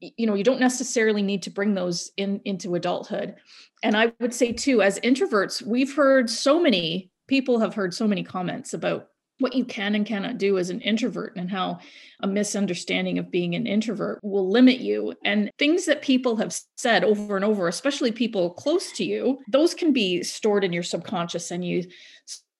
you 0.00 0.26
know 0.26 0.34
you 0.34 0.44
don't 0.44 0.60
necessarily 0.60 1.22
need 1.22 1.42
to 1.42 1.50
bring 1.50 1.74
those 1.74 2.12
in 2.16 2.40
into 2.44 2.74
adulthood. 2.74 3.34
And 3.82 3.96
i 3.96 4.12
would 4.20 4.34
say 4.34 4.52
too 4.52 4.82
as 4.82 5.00
introverts 5.00 5.62
we've 5.62 5.94
heard 5.94 6.30
so 6.30 6.60
many 6.60 7.10
people 7.26 7.58
have 7.60 7.74
heard 7.74 7.92
so 7.94 8.06
many 8.06 8.22
comments 8.22 8.74
about 8.74 9.08
what 9.38 9.54
you 9.54 9.64
can 9.64 9.94
and 9.94 10.06
cannot 10.06 10.38
do 10.38 10.58
as 10.58 10.70
an 10.70 10.80
introvert 10.80 11.36
and 11.36 11.50
how 11.50 11.78
a 12.20 12.26
misunderstanding 12.26 13.18
of 13.18 13.30
being 13.30 13.54
an 13.54 13.66
introvert 13.66 14.18
will 14.22 14.48
limit 14.50 14.80
you. 14.80 15.14
And 15.24 15.50
things 15.58 15.86
that 15.86 16.02
people 16.02 16.36
have 16.36 16.58
said 16.76 17.04
over 17.04 17.36
and 17.36 17.44
over 17.44 17.68
especially 17.68 18.12
people 18.12 18.50
close 18.50 18.92
to 18.92 19.04
you 19.04 19.38
those 19.48 19.74
can 19.74 19.92
be 19.92 20.22
stored 20.22 20.64
in 20.64 20.72
your 20.72 20.82
subconscious 20.82 21.50
and 21.50 21.64
you 21.64 21.84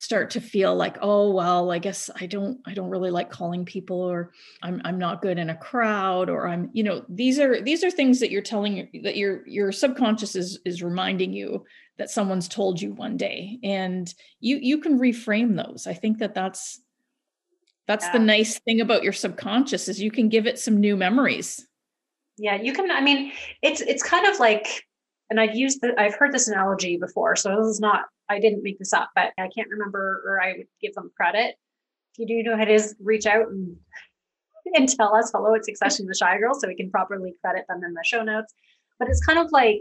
start 0.01 0.31
to 0.31 0.41
feel 0.41 0.75
like 0.77 0.97
oh 1.01 1.31
well 1.31 1.71
i 1.71 1.79
guess 1.79 2.09
i 2.21 2.27
don't 2.27 2.59
i 2.67 2.73
don't 2.73 2.91
really 2.91 3.11
like 3.11 3.31
calling 3.31 3.65
people 3.65 4.01
or 4.01 4.33
i'm 4.63 4.81
i'm 4.85 4.99
not 4.99 5.23
good 5.23 5.39
in 5.39 5.51
a 5.51 5.57
crowd 5.57 6.31
or 6.31 6.47
i'm 6.47 6.71
you 6.73 6.83
know 6.85 7.05
these 7.09 7.39
are 7.39 7.61
these 7.61 7.83
are 7.83 7.91
things 7.91 8.21
that 8.21 8.31
you're 8.31 8.41
telling 8.41 8.89
that 9.03 9.17
your 9.17 9.47
your 9.47 9.73
subconscious 9.73 10.37
is 10.37 10.61
is 10.65 10.83
reminding 10.83 11.33
you 11.33 11.65
that 11.99 12.11
someone's 12.11 12.47
told 12.47 12.81
you 12.81 12.93
one 12.93 13.17
day 13.17 13.59
and 13.65 14.15
you 14.41 14.59
you 14.63 14.79
can 14.79 14.99
reframe 14.99 15.57
those 15.57 15.87
i 15.87 15.93
think 15.93 16.19
that 16.19 16.35
that's 16.35 16.81
that's 17.89 18.05
yeah. 18.07 18.13
the 18.13 18.19
nice 18.21 18.59
thing 18.61 18.81
about 18.81 19.03
your 19.03 19.13
subconscious 19.13 19.89
is 19.89 20.01
you 20.01 20.11
can 20.11 20.29
give 20.29 20.47
it 20.47 20.61
some 20.61 20.79
new 20.79 20.97
memories 20.97 21.67
yeah 22.37 22.55
you 22.55 22.73
can 22.73 22.89
i 22.93 23.01
mean 23.01 23.33
it's 23.63 23.81
it's 23.81 24.03
kind 24.03 24.27
of 24.27 24.39
like 24.39 24.85
and 25.29 25.41
i've 25.41 25.57
used 25.57 25.81
the 25.81 25.93
i've 25.99 26.15
heard 26.15 26.33
this 26.33 26.47
analogy 26.47 26.97
before 26.97 27.35
so 27.35 27.57
this 27.57 27.67
is 27.67 27.81
not 27.81 28.03
I 28.29 28.41
didn't 28.41 28.63
make 28.63 28.79
this 28.79 28.93
up, 28.93 29.11
but 29.15 29.33
I 29.39 29.49
can't 29.55 29.71
remember, 29.71 30.23
or 30.27 30.41
I 30.41 30.55
would 30.59 30.67
give 30.81 30.95
them 30.95 31.11
credit. 31.17 31.57
If 32.15 32.19
you 32.19 32.27
do 32.27 32.43
know 32.43 32.57
who 32.57 32.63
it 32.63 32.71
is, 32.71 32.95
reach 33.01 33.27
out 33.27 33.49
and 33.49 33.77
and 34.75 34.89
tell 34.89 35.15
us 35.15 35.31
hello 35.35 35.55
at 35.55 35.65
Success 35.65 35.99
in 35.99 36.07
the 36.07 36.15
Shy 36.15 36.39
Girl 36.39 36.55
so 36.55 36.69
we 36.69 36.77
can 36.77 36.91
properly 36.91 37.35
credit 37.43 37.65
them 37.69 37.83
in 37.85 37.95
the 37.95 38.05
show 38.05 38.23
notes. 38.23 38.53
But 38.99 39.09
it's 39.09 39.25
kind 39.25 39.39
of 39.39 39.51
like 39.51 39.81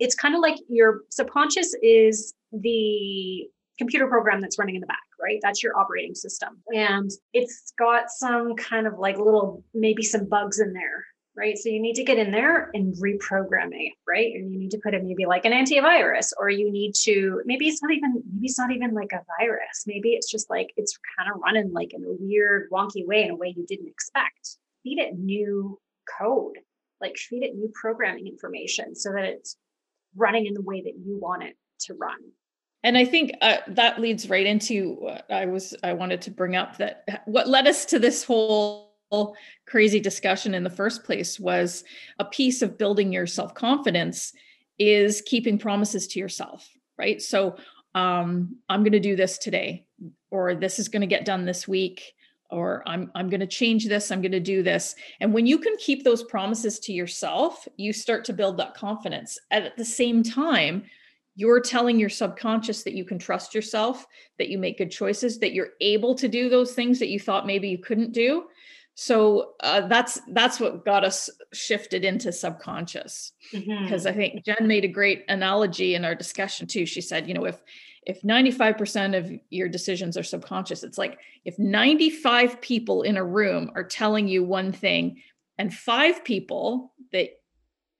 it's 0.00 0.14
kind 0.14 0.34
of 0.34 0.40
like 0.40 0.56
your 0.68 1.02
subconscious 1.10 1.74
is 1.82 2.34
the 2.52 3.48
computer 3.78 4.06
program 4.06 4.40
that's 4.40 4.58
running 4.58 4.74
in 4.74 4.80
the 4.80 4.86
back, 4.86 4.98
right? 5.20 5.38
That's 5.42 5.62
your 5.62 5.76
operating 5.78 6.14
system. 6.14 6.60
And 6.74 7.10
it's 7.32 7.72
got 7.78 8.04
some 8.08 8.54
kind 8.56 8.86
of 8.86 8.98
like 8.98 9.18
little, 9.18 9.64
maybe 9.72 10.02
some 10.02 10.28
bugs 10.28 10.60
in 10.60 10.72
there 10.72 11.04
right? 11.36 11.58
So 11.58 11.68
you 11.68 11.80
need 11.80 11.94
to 11.94 12.04
get 12.04 12.18
in 12.18 12.30
there 12.30 12.70
and 12.74 12.94
reprogram 12.94 13.70
it, 13.72 13.92
right? 14.06 14.32
And 14.34 14.52
you 14.52 14.58
need 14.58 14.70
to 14.70 14.80
put 14.82 14.94
in 14.94 15.06
maybe 15.06 15.26
like 15.26 15.44
an 15.44 15.52
antivirus, 15.52 16.32
or 16.38 16.48
you 16.48 16.70
need 16.70 16.94
to 17.02 17.42
maybe 17.44 17.68
it's 17.68 17.82
not 17.82 17.92
even 17.92 18.22
maybe 18.32 18.46
it's 18.46 18.58
not 18.58 18.70
even 18.70 18.94
like 18.94 19.12
a 19.12 19.24
virus. 19.38 19.84
Maybe 19.86 20.10
it's 20.10 20.30
just 20.30 20.48
like 20.48 20.72
it's 20.76 20.98
kind 21.18 21.30
of 21.30 21.40
running 21.42 21.72
like 21.72 21.92
in 21.92 22.04
a 22.04 22.16
weird, 22.20 22.70
wonky 22.70 23.06
way 23.06 23.24
in 23.24 23.30
a 23.30 23.36
way 23.36 23.52
you 23.56 23.66
didn't 23.66 23.88
expect. 23.88 24.58
Feed 24.82 24.98
it 24.98 25.18
new 25.18 25.78
code, 26.18 26.58
like 27.00 27.16
feed 27.16 27.42
it 27.42 27.54
new 27.54 27.70
programming 27.74 28.26
information 28.26 28.94
so 28.94 29.12
that 29.12 29.24
it's 29.24 29.56
running 30.16 30.46
in 30.46 30.54
the 30.54 30.62
way 30.62 30.82
that 30.82 30.94
you 31.04 31.18
want 31.20 31.42
it 31.42 31.56
to 31.80 31.94
run. 31.94 32.18
And 32.84 32.98
I 32.98 33.06
think 33.06 33.32
uh, 33.40 33.58
that 33.68 33.98
leads 33.98 34.28
right 34.28 34.46
into 34.46 35.08
I 35.30 35.46
was 35.46 35.74
I 35.82 35.94
wanted 35.94 36.22
to 36.22 36.30
bring 36.30 36.54
up 36.54 36.76
that 36.76 37.22
what 37.24 37.48
led 37.48 37.66
us 37.66 37.86
to 37.86 37.98
this 37.98 38.22
whole 38.22 38.93
crazy 39.66 40.00
discussion 40.00 40.54
in 40.54 40.64
the 40.64 40.70
first 40.70 41.04
place 41.04 41.40
was 41.40 41.84
a 42.18 42.24
piece 42.24 42.62
of 42.62 42.78
building 42.78 43.12
your 43.12 43.26
self 43.26 43.54
confidence 43.54 44.32
is 44.78 45.22
keeping 45.26 45.58
promises 45.58 46.06
to 46.08 46.18
yourself, 46.18 46.68
right? 46.98 47.22
So 47.22 47.56
um, 47.94 48.56
I'm 48.68 48.82
going 48.82 48.92
to 48.92 49.00
do 49.10 49.16
this 49.16 49.38
today. 49.38 49.86
or 50.30 50.54
this 50.54 50.78
is 50.78 50.88
going 50.88 51.02
to 51.08 51.16
get 51.16 51.24
done 51.24 51.44
this 51.44 51.68
week 51.68 52.14
or 52.50 52.82
I'm 52.86 53.10
I'm 53.14 53.28
going 53.30 53.40
to 53.40 53.56
change 53.60 53.88
this, 53.88 54.10
I'm 54.10 54.22
going 54.22 54.32
to 54.32 54.52
do 54.54 54.62
this. 54.62 54.94
And 55.20 55.34
when 55.34 55.46
you 55.46 55.58
can 55.58 55.76
keep 55.78 56.04
those 56.04 56.22
promises 56.22 56.78
to 56.80 56.92
yourself, 56.92 57.66
you 57.76 57.92
start 57.92 58.24
to 58.26 58.32
build 58.32 58.56
that 58.58 58.74
confidence. 58.74 59.38
At 59.50 59.76
the 59.76 59.84
same 59.84 60.22
time, 60.22 60.84
you're 61.36 61.60
telling 61.60 61.98
your 61.98 62.10
subconscious 62.10 62.84
that 62.84 62.94
you 62.94 63.04
can 63.04 63.18
trust 63.18 63.54
yourself, 63.54 64.06
that 64.38 64.50
you 64.50 64.58
make 64.58 64.78
good 64.78 64.90
choices, 64.90 65.38
that 65.38 65.52
you're 65.52 65.74
able 65.80 66.14
to 66.14 66.28
do 66.28 66.48
those 66.48 66.74
things 66.74 66.98
that 66.98 67.08
you 67.08 67.18
thought 67.18 67.46
maybe 67.46 67.68
you 67.68 67.78
couldn't 67.78 68.12
do. 68.12 68.44
So 68.94 69.54
uh, 69.60 69.88
that's 69.88 70.20
that's 70.28 70.60
what 70.60 70.84
got 70.84 71.04
us 71.04 71.28
shifted 71.52 72.04
into 72.04 72.32
subconscious. 72.32 73.32
Because 73.52 73.66
mm-hmm. 74.04 74.08
I 74.08 74.12
think 74.12 74.44
Jen 74.44 74.68
made 74.68 74.84
a 74.84 74.88
great 74.88 75.24
analogy 75.28 75.94
in 75.94 76.04
our 76.04 76.14
discussion 76.14 76.66
too. 76.66 76.86
She 76.86 77.00
said, 77.00 77.26
you 77.26 77.34
know, 77.34 77.44
if 77.44 77.60
if 78.06 78.22
95% 78.22 79.16
of 79.16 79.32
your 79.48 79.68
decisions 79.68 80.16
are 80.16 80.22
subconscious, 80.22 80.82
it's 80.82 80.98
like 80.98 81.18
if 81.44 81.58
95 81.58 82.60
people 82.60 83.02
in 83.02 83.16
a 83.16 83.24
room 83.24 83.70
are 83.74 83.82
telling 83.82 84.28
you 84.28 84.44
one 84.44 84.72
thing 84.72 85.22
and 85.58 85.72
five 85.72 86.22
people 86.22 86.92
that 87.12 87.30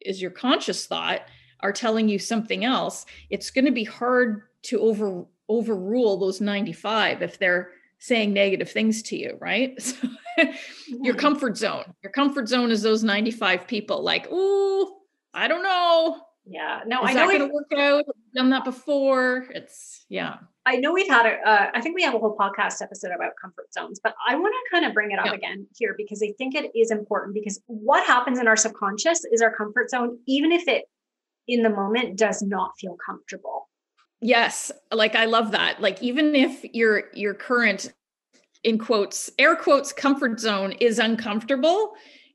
is 0.00 0.20
your 0.20 0.30
conscious 0.30 0.86
thought 0.86 1.22
are 1.60 1.72
telling 1.72 2.08
you 2.08 2.18
something 2.18 2.64
else, 2.64 3.06
it's 3.30 3.50
going 3.50 3.64
to 3.64 3.72
be 3.72 3.84
hard 3.84 4.42
to 4.62 4.80
over 4.80 5.24
overrule 5.48 6.18
those 6.18 6.40
95 6.40 7.22
if 7.22 7.38
they're 7.38 7.70
saying 8.04 8.34
negative 8.34 8.70
things 8.70 9.02
to 9.02 9.16
you, 9.16 9.36
right? 9.40 9.80
So 10.36 10.48
your 11.00 11.14
comfort 11.14 11.56
zone. 11.56 11.94
Your 12.02 12.10
comfort 12.10 12.48
zone 12.48 12.72
is 12.72 12.82
those 12.82 13.04
95 13.04 13.68
people 13.68 14.02
like, 14.02 14.30
"Ooh, 14.32 14.92
I 15.32 15.46
don't 15.46 15.62
know. 15.62 16.20
Yeah. 16.44 16.80
No, 16.86 17.04
is 17.04 17.10
I 17.10 17.12
know 17.14 17.26
going 17.26 17.38
to 17.38 17.54
work 17.54 17.72
out. 17.76 18.04
I've 18.08 18.34
done 18.34 18.50
that 18.50 18.64
before. 18.64 19.46
It's 19.50 20.04
yeah. 20.08 20.38
I 20.66 20.76
know 20.76 20.92
we've 20.92 21.08
had 21.08 21.26
a. 21.26 21.48
Uh, 21.48 21.70
I 21.72 21.80
think 21.80 21.94
we 21.94 22.02
have 22.02 22.14
a 22.14 22.18
whole 22.18 22.36
podcast 22.36 22.82
episode 22.82 23.12
about 23.14 23.32
comfort 23.40 23.72
zones, 23.72 24.00
but 24.02 24.14
I 24.28 24.34
want 24.34 24.54
to 24.54 24.70
kind 24.74 24.86
of 24.86 24.92
bring 24.92 25.12
it 25.12 25.18
up 25.18 25.26
yeah. 25.26 25.34
again 25.34 25.66
here 25.76 25.94
because 25.96 26.22
I 26.22 26.32
think 26.36 26.54
it 26.54 26.70
is 26.74 26.90
important 26.90 27.34
because 27.34 27.60
what 27.66 28.04
happens 28.06 28.38
in 28.38 28.48
our 28.48 28.56
subconscious 28.56 29.24
is 29.30 29.40
our 29.40 29.54
comfort 29.54 29.90
zone, 29.90 30.18
even 30.26 30.52
if 30.52 30.66
it 30.68 30.84
in 31.46 31.62
the 31.62 31.70
moment 31.70 32.16
does 32.16 32.42
not 32.42 32.72
feel 32.78 32.96
comfortable. 33.04 33.63
Yes, 34.24 34.72
like 34.90 35.16
I 35.16 35.26
love 35.26 35.50
that. 35.50 35.82
Like 35.82 36.02
even 36.02 36.34
if 36.34 36.64
your 36.72 37.10
your 37.12 37.34
current 37.34 37.92
in 38.62 38.78
quotes 38.78 39.30
air 39.38 39.54
quotes 39.54 39.92
comfort 39.92 40.40
zone 40.40 40.72
is 40.80 40.98
uncomfortable, 40.98 41.92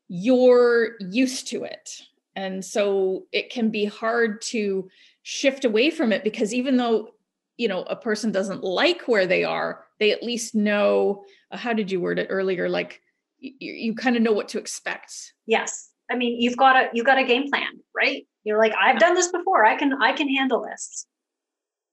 you're 0.08 0.98
used 1.00 1.48
to 1.48 1.64
it. 1.64 1.90
And 2.36 2.64
so 2.64 3.26
it 3.32 3.50
can 3.50 3.72
be 3.72 3.86
hard 3.86 4.40
to 4.54 4.88
shift 5.24 5.66
away 5.66 5.90
from 5.90 6.14
it 6.14 6.24
because 6.24 6.54
even 6.54 6.78
though 6.78 7.10
you 7.58 7.68
know 7.68 7.82
a 7.82 7.96
person 7.96 8.32
doesn't 8.32 8.64
like 8.64 9.08
where 9.08 9.26
they 9.26 9.44
are, 9.44 9.84
they 10.00 10.12
at 10.12 10.22
least 10.22 10.54
know 10.54 11.24
uh, 11.50 11.58
how 11.58 11.74
did 11.74 11.92
you 11.92 12.00
word 12.00 12.20
it 12.20 12.28
earlier 12.30 12.70
like 12.70 13.02
you, 13.40 13.54
you 13.60 13.96
kind 13.96 14.16
of 14.16 14.22
know 14.22 14.32
what 14.32 14.50
to 14.50 14.60
expect. 14.60 15.34
Yes. 15.48 15.90
I 16.12 16.16
mean, 16.16 16.40
you've 16.40 16.58
got 16.58 16.76
a 16.76 16.90
you've 16.94 17.08
got 17.08 17.18
a 17.18 17.24
game 17.24 17.50
plan, 17.50 17.80
right? 17.96 18.28
You're 18.44 18.60
like, 18.60 18.74
I've 18.80 19.00
done 19.00 19.16
this 19.16 19.32
before. 19.32 19.66
I 19.66 19.76
can 19.76 20.00
I 20.00 20.12
can 20.12 20.30
handle 20.30 20.62
this. 20.62 21.08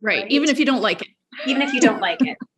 Right. 0.06 0.22
right? 0.22 0.30
Even 0.30 0.48
if 0.48 0.58
you 0.58 0.64
don't 0.64 0.80
like 0.80 1.02
it. 1.02 1.08
Even 1.46 1.62
if 1.62 1.72
you 1.72 1.80
don't 1.80 2.00
like 2.00 2.22
it. 2.22 2.38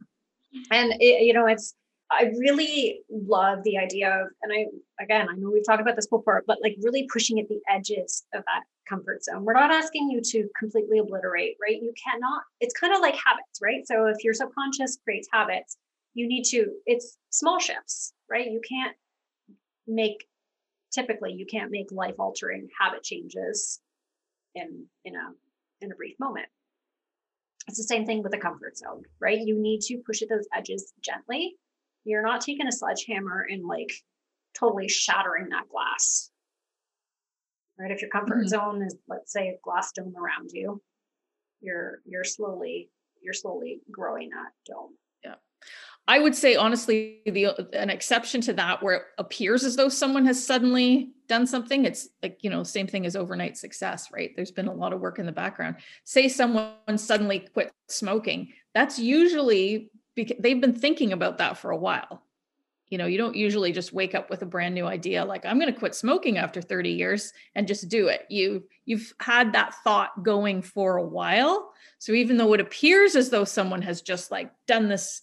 And 0.71 0.95
it, 0.99 1.23
you 1.25 1.35
know, 1.35 1.47
it's 1.47 1.75
I 2.11 2.33
really 2.39 3.01
love 3.11 3.63
the 3.65 3.77
idea 3.77 4.09
of, 4.09 4.29
and 4.43 4.51
I 4.53 4.65
again, 5.03 5.29
I 5.31 5.35
know 5.37 5.51
we've 5.51 5.65
talked 5.65 5.81
about 5.81 5.95
this 5.95 6.07
before, 6.07 6.43
but 6.47 6.59
like 6.63 6.75
really 6.81 7.07
pushing 7.13 7.39
at 7.39 7.49
the 7.49 7.61
edges 7.69 8.25
of 8.35 8.43
that 8.47 8.63
comfort 8.89 9.23
zone. 9.23 9.45
We're 9.45 9.53
not 9.53 9.71
asking 9.71 10.11
you 10.11 10.21
to 10.23 10.49
completely 10.59 10.99
obliterate, 10.99 11.57
right? 11.61 11.81
You 11.81 11.93
cannot, 12.03 12.43
it's 12.61 12.75
kind 12.75 12.95
of 12.95 13.01
like 13.03 13.15
habits, 13.15 13.61
right? 13.63 13.87
So 13.87 14.07
if 14.07 14.25
your 14.25 14.33
subconscious 14.33 14.99
creates 15.05 15.29
habits, 15.33 15.77
you 16.15 16.27
need 16.27 16.45
to, 16.45 16.73
it's 16.87 17.19
small 17.31 17.61
shifts, 17.61 18.15
right? 18.29 18.51
You 18.51 18.63
can't 18.67 18.97
make 19.87 20.27
typically 20.93 21.33
you 21.33 21.47
can't 21.47 21.71
make 21.71 21.93
life 21.93 22.15
altering 22.19 22.69
habit 22.81 23.03
changes 23.03 23.81
in 24.55 24.87
in 25.05 25.15
a 25.15 25.33
in 25.81 25.93
a 25.93 25.95
brief 25.95 26.19
moment 26.19 26.49
it's 27.69 27.79
the 27.79 27.85
same 27.85 28.07
thing 28.07 28.23
with 28.23 28.33
the 28.33 28.39
comfort 28.39 28.77
zone 28.77 29.03
right? 29.21 29.39
You 29.39 29.61
need 29.61 29.81
to 29.83 30.03
push 30.05 30.23
at 30.23 30.29
those 30.29 30.49
edges 30.55 30.93
gently. 31.05 31.57
You're 32.05 32.23
not 32.23 32.41
taking 32.41 32.67
a 32.67 32.73
sledgehammer 32.73 33.47
and 33.49 33.65
like 33.65 33.93
totally 34.59 34.89
shattering 34.89 35.51
that 35.51 35.69
glass. 35.69 36.31
Right? 37.79 37.93
If 37.93 38.01
your 38.01 38.11
comfort 38.11 38.39
mm-hmm. 38.39 38.49
zone 38.49 38.83
is 38.83 38.97
let's 39.09 39.33
say 39.33 39.49
a 39.49 39.59
glass 39.63 39.93
dome 39.93 40.15
around 40.17 40.51
you 40.53 40.83
you're 41.61 42.01
you're 42.05 42.25
slowly 42.25 42.91
you're 43.23 43.35
slowly 43.35 43.81
growing 43.91 44.31
that 44.31 44.53
dome 44.67 44.97
I 46.09 46.19
would 46.19 46.35
say 46.35 46.57
honestly, 46.57 47.21
the 47.27 47.69
an 47.75 47.91
exception 47.91 48.41
to 48.43 48.55
that 48.55 48.83
where 48.83 48.95
it 48.95 49.03
appears 49.19 49.63
as 49.63 49.77
though 49.77 49.91
someone 49.91 50.25
has 50.25 50.45
suddenly 50.45 51.11
done 51.29 51.47
something. 51.47 51.85
It's 51.85 52.09
like 52.23 52.39
you 52.41 52.49
know, 52.49 52.63
same 52.63 52.87
thing 52.87 53.05
as 53.05 53.15
overnight 53.15 53.59
success, 53.59 54.09
right? 54.11 54.31
There's 54.35 54.51
been 54.51 54.69
a 54.69 54.75
lot 54.75 54.95
of 54.95 55.01
work 55.01 55.19
in 55.19 55.27
the 55.27 55.33
background. 55.33 55.77
Say 56.05 56.29
someone 56.29 56.97
suddenly 56.97 57.41
quit 57.53 57.71
smoking. 57.89 58.55
That's 58.75 58.99
usually 58.99 59.91
because 60.15 60.39
they've 60.41 60.61
been 60.61 60.75
thinking 60.75 61.13
about 61.13 61.39
that 61.39 61.59
for 61.59 61.71
a 61.71 61.77
while. 61.77 62.23
You 62.89 62.97
know, 62.97 63.07
you 63.07 63.19
don't 63.19 63.37
usually 63.37 63.73
just 63.73 63.93
wake 63.93 64.15
up 64.15 64.31
with 64.31 64.41
a 64.41 64.47
brand 64.47 64.75
new 64.75 64.87
idea 64.87 65.27
like 65.27 65.45
I'm 65.45 65.61
going 65.61 65.73
to 65.73 65.79
quit 65.79 65.95
smoking 65.95 66.39
after 66.39 66.63
30 66.63 66.89
years 66.89 67.35
and 67.55 67.69
just 67.69 67.91
do 67.91 68.09
it. 68.09 68.25
You 68.31 68.65
you've 68.87 69.13
had 69.21 69.53
that 69.53 69.75
thought 69.85 70.25
going 70.25 70.63
for 70.63 70.97
a 70.97 71.05
while. 71.05 71.71
So 71.99 72.13
even 72.13 72.39
though 72.39 72.55
it 72.55 72.61
appears 72.61 73.15
as 73.15 73.29
though 73.29 73.45
someone 73.45 73.83
has 73.83 74.01
just 74.01 74.31
like 74.31 74.51
done 74.67 74.89
this 74.89 75.21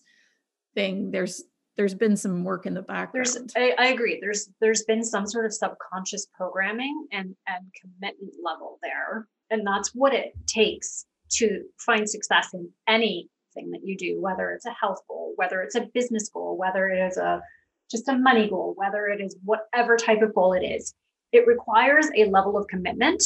thing 0.75 1.11
there's 1.11 1.43
there's 1.77 1.93
been 1.93 2.15
some 2.15 2.43
work 2.43 2.65
in 2.65 2.73
the 2.73 2.81
background 2.81 3.25
there's 3.25 3.37
I, 3.55 3.73
I, 3.77 3.87
agree. 3.87 4.19
There's 4.21 4.49
there's 4.61 4.83
been 4.83 5.03
some 5.03 5.27
sort 5.27 5.45
of 5.45 5.53
subconscious 5.53 6.27
programming 6.33 7.07
and 7.11 7.35
and 7.47 7.65
commitment 7.81 8.33
level 8.43 8.79
there. 8.81 9.27
And 9.49 9.65
that's 9.65 9.89
what 9.93 10.13
it 10.13 10.33
takes 10.47 11.05
to 11.33 11.63
find 11.77 12.09
success 12.09 12.53
in 12.53 12.69
anything 12.87 13.71
that 13.71 13.81
you 13.83 13.97
do 13.97 14.21
whether 14.21 14.51
it's 14.51 14.65
a 14.65 14.71
health 14.71 14.99
goal 15.07 15.33
whether 15.35 15.61
it's 15.61 15.75
a 15.75 15.87
business 15.93 16.29
goal 16.29 16.57
whether 16.57 16.87
it 16.87 16.99
is 16.99 17.17
a 17.17 17.41
just 17.89 18.07
a 18.07 18.17
money 18.17 18.49
goal 18.49 18.73
whether 18.77 19.07
it 19.07 19.21
is 19.21 19.35
whatever 19.43 19.97
type 19.97 20.21
of 20.21 20.33
goal 20.33 20.53
it 20.53 20.63
is. 20.63 20.93
It 21.31 21.47
requires 21.47 22.07
a 22.15 22.25
level 22.25 22.57
of 22.57 22.67
commitment 22.67 23.23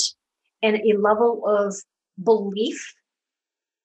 and 0.63 0.77
a 0.77 0.98
level 0.98 1.44
of 1.46 1.75
belief 2.24 2.94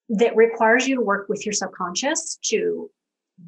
that 0.09 0.35
requires 0.35 0.87
you 0.87 0.95
to 0.95 1.01
work 1.01 1.29
with 1.29 1.45
your 1.45 1.53
subconscious 1.53 2.37
to 2.45 2.89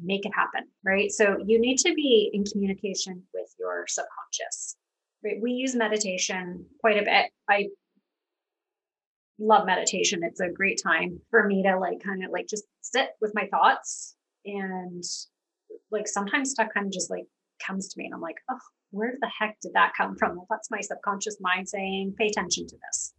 make 0.02 0.26
it 0.26 0.32
happen, 0.34 0.68
right? 0.84 1.10
So 1.10 1.36
you 1.46 1.60
need 1.60 1.78
to 1.78 1.94
be 1.94 2.30
in 2.32 2.44
communication 2.44 3.22
with 3.34 3.52
your 3.58 3.86
subconscious. 3.86 4.76
Right? 5.24 5.36
We 5.40 5.52
use 5.52 5.74
meditation 5.74 6.66
quite 6.80 6.98
a 6.98 7.04
bit. 7.04 7.30
I 7.48 7.68
love 9.38 9.66
meditation. 9.66 10.20
It's 10.22 10.40
a 10.40 10.48
great 10.48 10.80
time 10.82 11.20
for 11.30 11.46
me 11.46 11.62
to 11.62 11.78
like 11.78 12.02
kind 12.02 12.24
of 12.24 12.30
like 12.30 12.46
just 12.48 12.64
sit 12.82 13.10
with 13.20 13.32
my 13.34 13.46
thoughts 13.46 14.14
and 14.44 15.02
like 15.90 16.08
sometimes 16.08 16.50
stuff 16.50 16.68
kind 16.72 16.86
of 16.86 16.92
just 16.92 17.10
like 17.10 17.24
comes 17.64 17.88
to 17.88 17.98
me 17.98 18.06
and 18.06 18.14
I'm 18.14 18.20
like, 18.20 18.38
oh, 18.50 18.58
where 18.90 19.14
the 19.20 19.30
heck 19.38 19.58
did 19.60 19.72
that 19.74 19.92
come 19.96 20.16
from? 20.16 20.36
Well, 20.36 20.46
that's 20.48 20.70
my 20.70 20.80
subconscious 20.80 21.36
mind 21.40 21.68
saying, 21.68 22.14
pay 22.18 22.28
attention 22.28 22.66
to 22.66 22.76
this. 22.88 23.14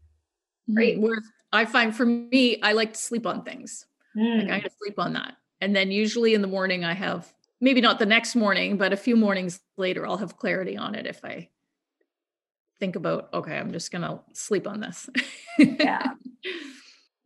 Right. 0.67 0.97
Mm, 0.97 1.01
where 1.01 1.21
I 1.51 1.65
find 1.65 1.95
for 1.95 2.05
me, 2.05 2.59
I 2.61 2.73
like 2.73 2.93
to 2.93 2.99
sleep 2.99 3.25
on 3.25 3.43
things. 3.43 3.85
Mm. 4.17 4.49
Like 4.49 4.65
I 4.65 4.69
sleep 4.83 4.99
on 4.99 5.13
that. 5.13 5.35
And 5.61 5.75
then 5.75 5.91
usually 5.91 6.33
in 6.33 6.41
the 6.41 6.47
morning, 6.47 6.85
I 6.85 6.93
have 6.93 7.33
maybe 7.61 7.81
not 7.81 7.99
the 7.99 8.05
next 8.05 8.35
morning, 8.35 8.77
but 8.77 8.93
a 8.93 8.97
few 8.97 9.15
mornings 9.15 9.59
later, 9.77 10.07
I'll 10.07 10.17
have 10.17 10.37
clarity 10.37 10.77
on 10.77 10.95
it 10.95 11.05
if 11.05 11.23
I 11.23 11.49
think 12.79 12.95
about, 12.95 13.29
okay, 13.33 13.57
I'm 13.57 13.71
just 13.71 13.91
going 13.91 14.03
to 14.03 14.19
sleep 14.33 14.67
on 14.67 14.79
this. 14.79 15.09
yeah. 15.57 16.11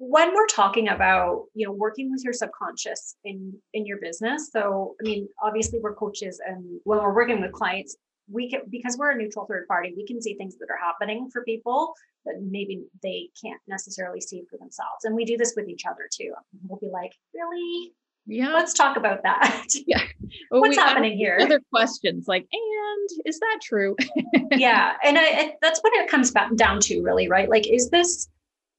When 0.06 0.34
we're 0.36 0.48
talking 0.48 0.90
about, 0.90 1.46
you 1.54 1.66
know, 1.66 1.72
working 1.72 2.12
with 2.12 2.26
your 2.26 2.34
subconscious 2.34 3.16
in 3.24 3.54
in 3.74 3.86
your 3.86 4.00
business, 4.02 4.50
so 4.52 4.96
I 5.00 5.08
mean, 5.08 5.30
obviously 5.42 5.80
we're 5.82 5.96
coaches 5.96 6.42
and 6.46 6.82
when 6.84 7.00
we're 7.00 7.14
working 7.16 7.40
with 7.40 7.54
clients, 7.54 7.96
we 8.30 8.50
can 8.50 8.64
because 8.70 8.98
we're 8.98 9.12
a 9.12 9.16
neutral 9.16 9.46
third 9.46 9.66
party, 9.68 9.94
we 9.96 10.06
can 10.06 10.22
see 10.22 10.34
things 10.34 10.58
that 10.58 10.68
are 10.70 10.78
happening 10.78 11.30
for 11.32 11.42
people 11.46 11.94
that 12.26 12.36
maybe 12.42 12.84
they 13.02 13.30
can't 13.42 13.62
necessarily 13.68 14.20
see 14.20 14.44
for 14.50 14.58
themselves. 14.58 15.06
And 15.06 15.16
we 15.16 15.24
do 15.24 15.38
this 15.38 15.54
with 15.56 15.70
each 15.70 15.86
other 15.86 16.10
too. 16.12 16.34
We'll 16.68 16.80
be 16.80 16.90
like, 16.92 17.14
really? 17.34 17.94
Yeah. 18.26 18.54
Let's 18.54 18.74
talk 18.74 18.98
about 18.98 19.24
that. 19.24 19.68
Yeah. 19.86 20.02
Well, 20.50 20.62
What's 20.62 20.78
happening 20.78 21.18
here? 21.18 21.38
Other 21.42 21.60
questions 21.72 22.26
like, 22.28 22.48
and 22.52 23.10
is 23.26 23.40
that 23.40 23.60
true? 23.62 23.96
yeah. 24.52 24.94
And 25.04 25.18
I, 25.18 25.24
I, 25.24 25.54
that's 25.62 25.80
what 25.82 25.94
it 25.94 26.10
comes 26.10 26.32
back 26.32 26.56
down 26.56 26.80
to 26.82 27.02
really, 27.02 27.28
right? 27.28 27.50
Like, 27.50 27.68
is 27.68 27.90
this 27.90 28.28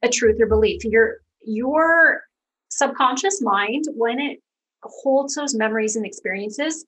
a 0.02 0.08
truth 0.08 0.40
or 0.40 0.46
belief? 0.46 0.84
Your, 0.84 1.18
your 1.44 2.22
subconscious 2.70 3.42
mind, 3.42 3.84
when 3.94 4.18
it 4.20 4.40
holds 4.82 5.34
those 5.34 5.54
memories 5.54 5.96
and 5.96 6.06
experiences, 6.06 6.84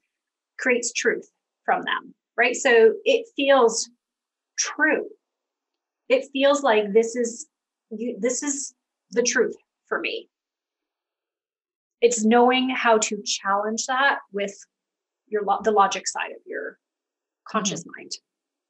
creates 0.58 0.92
truth 0.92 1.28
from 1.64 1.82
them, 1.82 2.14
right? 2.36 2.56
So 2.56 2.94
it 3.04 3.26
feels 3.36 3.88
true. 4.58 5.06
It 6.08 6.28
feels 6.32 6.62
like 6.62 6.92
this 6.92 7.16
is 7.16 7.46
you, 7.90 8.16
this 8.20 8.42
is 8.42 8.74
the 9.10 9.22
truth 9.22 9.54
for 9.88 10.00
me 10.00 10.28
it's 12.00 12.24
knowing 12.24 12.70
how 12.70 12.98
to 12.98 13.22
challenge 13.22 13.86
that 13.86 14.18
with 14.32 14.54
your 15.28 15.42
the 15.62 15.72
logic 15.72 16.06
side 16.06 16.30
of 16.30 16.42
your 16.46 16.78
conscious 17.48 17.80
mm-hmm. 17.80 18.00
mind. 18.00 18.12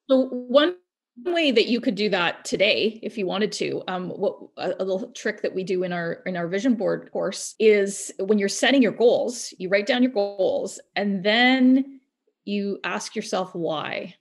So 0.08 0.26
one 0.26 0.76
way 1.24 1.50
that 1.50 1.66
you 1.66 1.80
could 1.80 1.94
do 1.94 2.10
that 2.10 2.44
today 2.44 3.00
if 3.02 3.16
you 3.16 3.26
wanted 3.26 3.50
to 3.50 3.82
um, 3.88 4.10
what 4.10 4.36
a, 4.58 4.74
a, 4.82 4.84
little 4.84 5.10
trick 5.12 5.40
that 5.40 5.54
we 5.54 5.64
do 5.64 5.82
in 5.82 5.92
our 5.92 6.14
in 6.26 6.36
our 6.36 6.46
vision 6.46 6.74
board 6.74 7.10
course 7.10 7.54
is 7.58 8.12
when 8.18 8.38
you're 8.38 8.50
setting 8.50 8.82
your 8.82 8.92
goals 8.92 9.54
you 9.56 9.70
write 9.70 9.86
down 9.86 10.02
your 10.02 10.12
goals 10.12 10.78
and 10.94 11.24
then 11.24 12.00
you 12.44 12.78
ask 12.84 13.16
yourself 13.16 13.54
why 13.54 14.14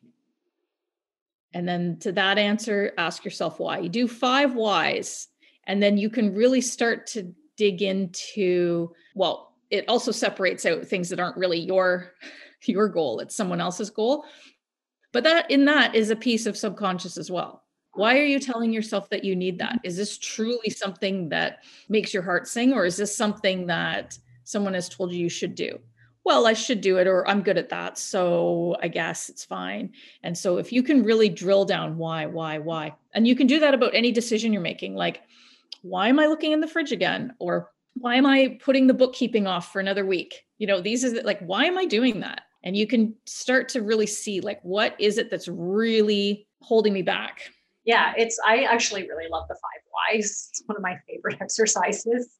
and 1.53 1.67
then 1.67 1.97
to 1.99 2.13
that 2.13 2.37
answer 2.37 2.93
ask 2.97 3.25
yourself 3.25 3.59
why 3.59 3.79
you 3.79 3.89
do 3.89 4.07
five 4.07 4.55
whys 4.55 5.27
and 5.67 5.83
then 5.83 5.97
you 5.97 6.09
can 6.09 6.33
really 6.33 6.61
start 6.61 7.07
to 7.07 7.33
dig 7.57 7.81
into 7.81 8.91
well 9.15 9.53
it 9.69 9.85
also 9.87 10.11
separates 10.11 10.65
out 10.65 10.85
things 10.85 11.09
that 11.09 11.19
aren't 11.19 11.37
really 11.37 11.59
your 11.59 12.11
your 12.65 12.89
goal 12.89 13.19
it's 13.19 13.35
someone 13.35 13.61
else's 13.61 13.91
goal 13.91 14.25
but 15.15 15.23
that 15.23 15.49
in 15.49 15.63
that 15.63 15.95
is 15.95 16.09
a 16.09 16.15
piece 16.17 16.45
of 16.45 16.57
subconscious 16.57 17.17
as 17.17 17.31
well. 17.31 17.63
Why 17.93 18.19
are 18.19 18.25
you 18.25 18.37
telling 18.37 18.73
yourself 18.73 19.09
that 19.11 19.23
you 19.23 19.33
need 19.33 19.59
that? 19.59 19.79
Is 19.81 19.95
this 19.95 20.17
truly 20.17 20.69
something 20.69 21.29
that 21.29 21.63
makes 21.87 22.13
your 22.13 22.21
heart 22.21 22.49
sing, 22.49 22.73
or 22.73 22.83
is 22.83 22.97
this 22.97 23.15
something 23.15 23.67
that 23.67 24.19
someone 24.43 24.73
has 24.73 24.89
told 24.89 25.13
you 25.13 25.19
you 25.19 25.29
should 25.29 25.55
do? 25.55 25.79
Well, 26.25 26.45
I 26.45 26.51
should 26.51 26.81
do 26.81 26.97
it, 26.97 27.07
or 27.07 27.25
I'm 27.29 27.43
good 27.43 27.57
at 27.57 27.69
that. 27.69 27.97
So 27.97 28.75
I 28.83 28.89
guess 28.89 29.29
it's 29.29 29.45
fine. 29.45 29.93
And 30.21 30.37
so 30.37 30.57
if 30.57 30.73
you 30.73 30.83
can 30.83 31.05
really 31.05 31.29
drill 31.29 31.63
down 31.63 31.97
why, 31.97 32.25
why, 32.25 32.57
why, 32.57 32.93
and 33.13 33.25
you 33.25 33.37
can 33.37 33.47
do 33.47 33.61
that 33.61 33.73
about 33.73 33.95
any 33.95 34.11
decision 34.11 34.51
you're 34.51 34.61
making, 34.61 34.95
like, 34.95 35.21
why 35.85 36.07
am 36.07 36.19
I 36.19 36.27
looking 36.27 36.51
in 36.51 36.61
the 36.61 36.67
fridge 36.67 36.91
again? 36.91 37.33
Or 37.39 37.69
why 37.93 38.15
am 38.15 38.25
I 38.25 38.57
putting 38.63 38.87
the 38.87 38.93
bookkeeping 38.93 39.47
off 39.47 39.71
for 39.71 39.79
another 39.79 40.05
week? 40.05 40.43
You 40.57 40.67
know, 40.67 40.81
these 40.81 41.03
is 41.03 41.21
like, 41.23 41.39
why 41.39 41.65
am 41.65 41.77
I 41.77 41.85
doing 41.85 42.19
that? 42.21 42.41
and 42.65 42.75
you 42.75 42.87
can 42.87 43.13
start 43.25 43.69
to 43.69 43.81
really 43.81 44.07
see 44.07 44.41
like 44.41 44.59
what 44.63 44.95
is 44.99 45.17
it 45.17 45.29
that's 45.29 45.47
really 45.47 46.47
holding 46.61 46.91
me 46.91 47.03
back 47.03 47.43
yeah 47.85 48.13
it's 48.17 48.37
i 48.45 48.63
actually 48.63 49.03
really 49.03 49.29
love 49.31 49.47
the 49.47 49.55
five 49.55 49.81
whys 49.93 50.49
it's 50.49 50.63
one 50.65 50.75
of 50.75 50.81
my 50.81 50.97
favorite 51.07 51.37
exercises 51.41 52.37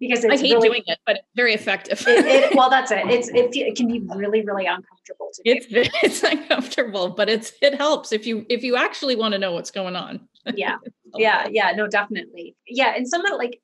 because 0.00 0.24
I 0.24 0.36
hate 0.36 0.54
really, 0.54 0.68
doing 0.68 0.82
it, 0.86 0.98
but 1.06 1.16
it's 1.16 1.28
very 1.36 1.54
effective. 1.54 2.04
it, 2.08 2.26
it, 2.26 2.54
well, 2.56 2.68
that's 2.68 2.90
it. 2.90 3.06
It's 3.06 3.28
it, 3.28 3.54
it, 3.56 3.76
can 3.76 3.86
be 3.86 4.00
really 4.00 4.44
really 4.44 4.66
uncomfortable 4.66 5.30
to 5.34 5.42
it's. 5.44 5.66
It's 6.02 6.22
uncomfortable, 6.22 7.10
but 7.10 7.28
it's 7.28 7.52
it 7.62 7.76
helps 7.76 8.10
if 8.10 8.26
you 8.26 8.44
if 8.50 8.64
you 8.64 8.74
actually 8.74 9.14
want 9.14 9.32
to 9.32 9.38
know 9.38 9.52
what's 9.52 9.70
going 9.70 9.94
on. 9.94 10.28
Yeah, 10.54 10.76
yeah, 11.16 11.46
yeah. 11.50 11.72
No, 11.72 11.86
definitely. 11.86 12.56
Yeah, 12.66 12.94
and 12.96 13.08
some 13.08 13.24
of 13.24 13.38
like 13.38 13.60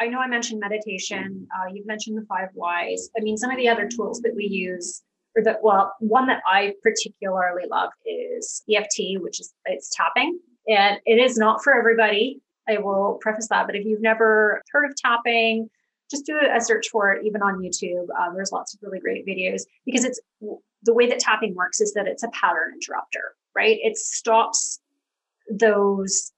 I 0.00 0.06
know 0.08 0.18
I 0.18 0.28
mentioned 0.28 0.60
meditation. 0.60 1.46
Uh, 1.54 1.72
you've 1.72 1.86
mentioned 1.86 2.16
the 2.16 2.26
five 2.26 2.48
whys. 2.54 3.10
I 3.16 3.20
mean, 3.22 3.36
some 3.36 3.50
of 3.50 3.56
the 3.56 3.68
other 3.68 3.88
tools 3.88 4.20
that 4.22 4.34
we 4.34 4.46
use, 4.46 5.02
or 5.36 5.42
that 5.44 5.58
well, 5.62 5.94
one 6.00 6.26
that 6.26 6.42
I 6.46 6.74
particularly 6.82 7.64
love 7.70 7.90
is 8.06 8.62
EFT, 8.72 9.20
which 9.22 9.40
is 9.40 9.52
it's 9.66 9.90
tapping, 9.94 10.38
and 10.68 10.98
it 11.06 11.18
is 11.18 11.36
not 11.36 11.62
for 11.62 11.74
everybody. 11.74 12.40
I 12.68 12.78
will 12.78 13.18
preface 13.20 13.48
that, 13.48 13.66
but 13.66 13.74
if 13.74 13.84
you've 13.84 14.00
never 14.00 14.62
heard 14.70 14.88
of 14.88 14.94
tapping, 14.96 15.68
just 16.12 16.26
do 16.26 16.38
a 16.38 16.60
search 16.60 16.88
for 16.90 17.10
it, 17.12 17.26
even 17.26 17.42
on 17.42 17.58
YouTube. 17.58 18.06
Uh, 18.16 18.32
there's 18.34 18.52
lots 18.52 18.74
of 18.74 18.80
really 18.82 19.00
great 19.00 19.26
videos 19.26 19.62
because 19.84 20.04
it's 20.04 20.20
the 20.82 20.94
way 20.94 21.08
that 21.08 21.18
tapping 21.18 21.54
works 21.54 21.80
is 21.80 21.92
that 21.94 22.06
it's 22.06 22.22
a 22.22 22.28
pattern 22.28 22.74
interrupter, 22.74 23.34
right? 23.56 23.78
It 23.82 23.96
stops 23.96 24.80
those 25.50 26.32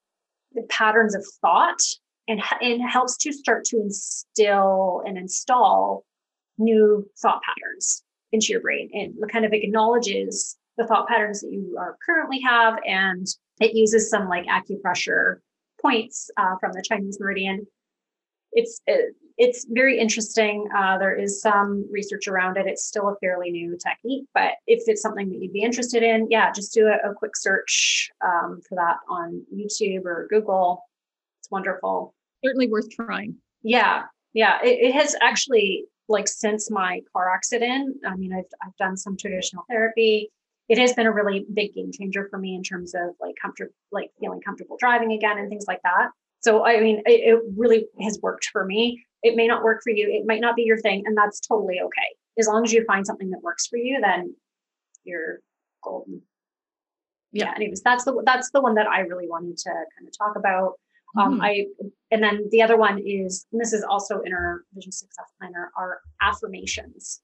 patterns 0.68 1.14
of 1.14 1.24
thought 1.40 1.80
and, 2.28 2.40
and 2.60 2.88
helps 2.88 3.16
to 3.18 3.32
start 3.32 3.64
to 3.66 3.80
instill 3.80 5.02
and 5.06 5.18
install 5.18 6.04
new 6.58 7.08
thought 7.20 7.40
patterns 7.42 8.02
into 8.32 8.48
your 8.48 8.60
brain. 8.60 8.90
And 8.92 9.14
kind 9.30 9.44
of 9.44 9.52
acknowledges 9.52 10.56
the 10.76 10.86
thought 10.86 11.08
patterns 11.08 11.40
that 11.40 11.52
you 11.52 11.76
are 11.78 11.96
currently 12.04 12.40
have 12.40 12.78
and 12.86 13.26
it 13.60 13.74
uses 13.74 14.10
some 14.10 14.28
like 14.28 14.46
acupressure 14.46 15.36
points 15.80 16.30
uh, 16.36 16.56
from 16.60 16.72
the 16.72 16.82
chinese 16.82 17.18
meridian. 17.20 17.66
It's 18.52 18.80
it's 19.36 19.66
very 19.68 19.98
interesting 19.98 20.66
uh, 20.76 20.96
there 20.98 21.14
is 21.14 21.40
some 21.40 21.86
research 21.90 22.28
around 22.28 22.56
it 22.56 22.66
it's 22.66 22.84
still 22.84 23.08
a 23.08 23.16
fairly 23.16 23.50
new 23.50 23.76
technique 23.76 24.24
but 24.32 24.52
if 24.66 24.82
it's 24.86 25.02
something 25.02 25.28
that 25.28 25.38
you'd 25.38 25.52
be 25.52 25.62
interested 25.62 26.02
in 26.02 26.26
yeah 26.30 26.52
just 26.52 26.72
do 26.72 26.86
a, 26.86 27.10
a 27.10 27.14
quick 27.14 27.36
search 27.36 28.10
um, 28.24 28.60
for 28.68 28.76
that 28.76 28.96
on 29.08 29.42
youtube 29.54 30.04
or 30.04 30.26
google 30.30 30.82
it's 31.44 31.50
wonderful. 31.50 32.14
Certainly 32.42 32.68
worth 32.68 32.88
trying. 32.88 33.36
Yeah. 33.62 34.04
Yeah. 34.32 34.60
It, 34.64 34.78
it 34.80 34.94
has 34.94 35.14
actually, 35.20 35.84
like, 36.08 36.26
since 36.26 36.70
my 36.70 37.02
car 37.12 37.34
accident, 37.34 37.98
I 38.06 38.16
mean, 38.16 38.32
I've, 38.32 38.46
I've 38.64 38.74
done 38.78 38.96
some 38.96 39.14
traditional 39.18 39.64
therapy. 39.68 40.30
It 40.70 40.78
has 40.78 40.94
been 40.94 41.04
a 41.04 41.12
really 41.12 41.44
big 41.52 41.74
game 41.74 41.92
changer 41.92 42.28
for 42.30 42.38
me 42.38 42.54
in 42.54 42.62
terms 42.62 42.94
of 42.94 43.10
like 43.20 43.34
comfortable, 43.40 43.74
like 43.92 44.10
feeling 44.18 44.40
comfortable 44.40 44.78
driving 44.80 45.12
again 45.12 45.36
and 45.36 45.50
things 45.50 45.66
like 45.68 45.82
that. 45.84 46.08
So, 46.40 46.64
I 46.64 46.80
mean, 46.80 47.02
it, 47.04 47.10
it 47.10 47.42
really 47.54 47.88
has 48.00 48.18
worked 48.22 48.48
for 48.50 48.64
me. 48.64 49.04
It 49.24 49.34
may 49.34 49.48
not 49.48 49.64
work 49.64 49.80
for 49.82 49.90
you. 49.90 50.08
It 50.08 50.26
might 50.26 50.40
not 50.40 50.54
be 50.54 50.62
your 50.62 50.78
thing, 50.78 51.02
and 51.06 51.16
that's 51.16 51.40
totally 51.40 51.80
okay. 51.80 52.16
As 52.38 52.46
long 52.46 52.62
as 52.64 52.72
you 52.72 52.84
find 52.84 53.06
something 53.06 53.30
that 53.30 53.42
works 53.42 53.66
for 53.66 53.78
you, 53.78 54.00
then 54.00 54.36
you're 55.02 55.40
golden. 55.82 56.22
Yeah. 57.32 57.46
yeah 57.46 57.52
anyways, 57.56 57.82
that's 57.82 58.04
the 58.04 58.22
that's 58.24 58.50
the 58.52 58.60
one 58.60 58.74
that 58.74 58.86
I 58.86 59.00
really 59.00 59.26
wanted 59.28 59.56
to 59.58 59.70
kind 59.70 60.06
of 60.06 60.16
talk 60.16 60.36
about. 60.36 60.74
Um, 61.16 61.34
mm-hmm. 61.34 61.42
I 61.42 61.66
and 62.10 62.22
then 62.22 62.48
the 62.50 62.62
other 62.62 62.76
one 62.76 63.00
is, 63.04 63.46
and 63.50 63.60
this 63.60 63.72
is 63.72 63.82
also 63.82 64.20
in 64.20 64.32
our 64.32 64.62
Vision 64.74 64.92
Success 64.92 65.26
Planner, 65.40 65.72
are 65.76 66.00
affirmations. 66.20 67.22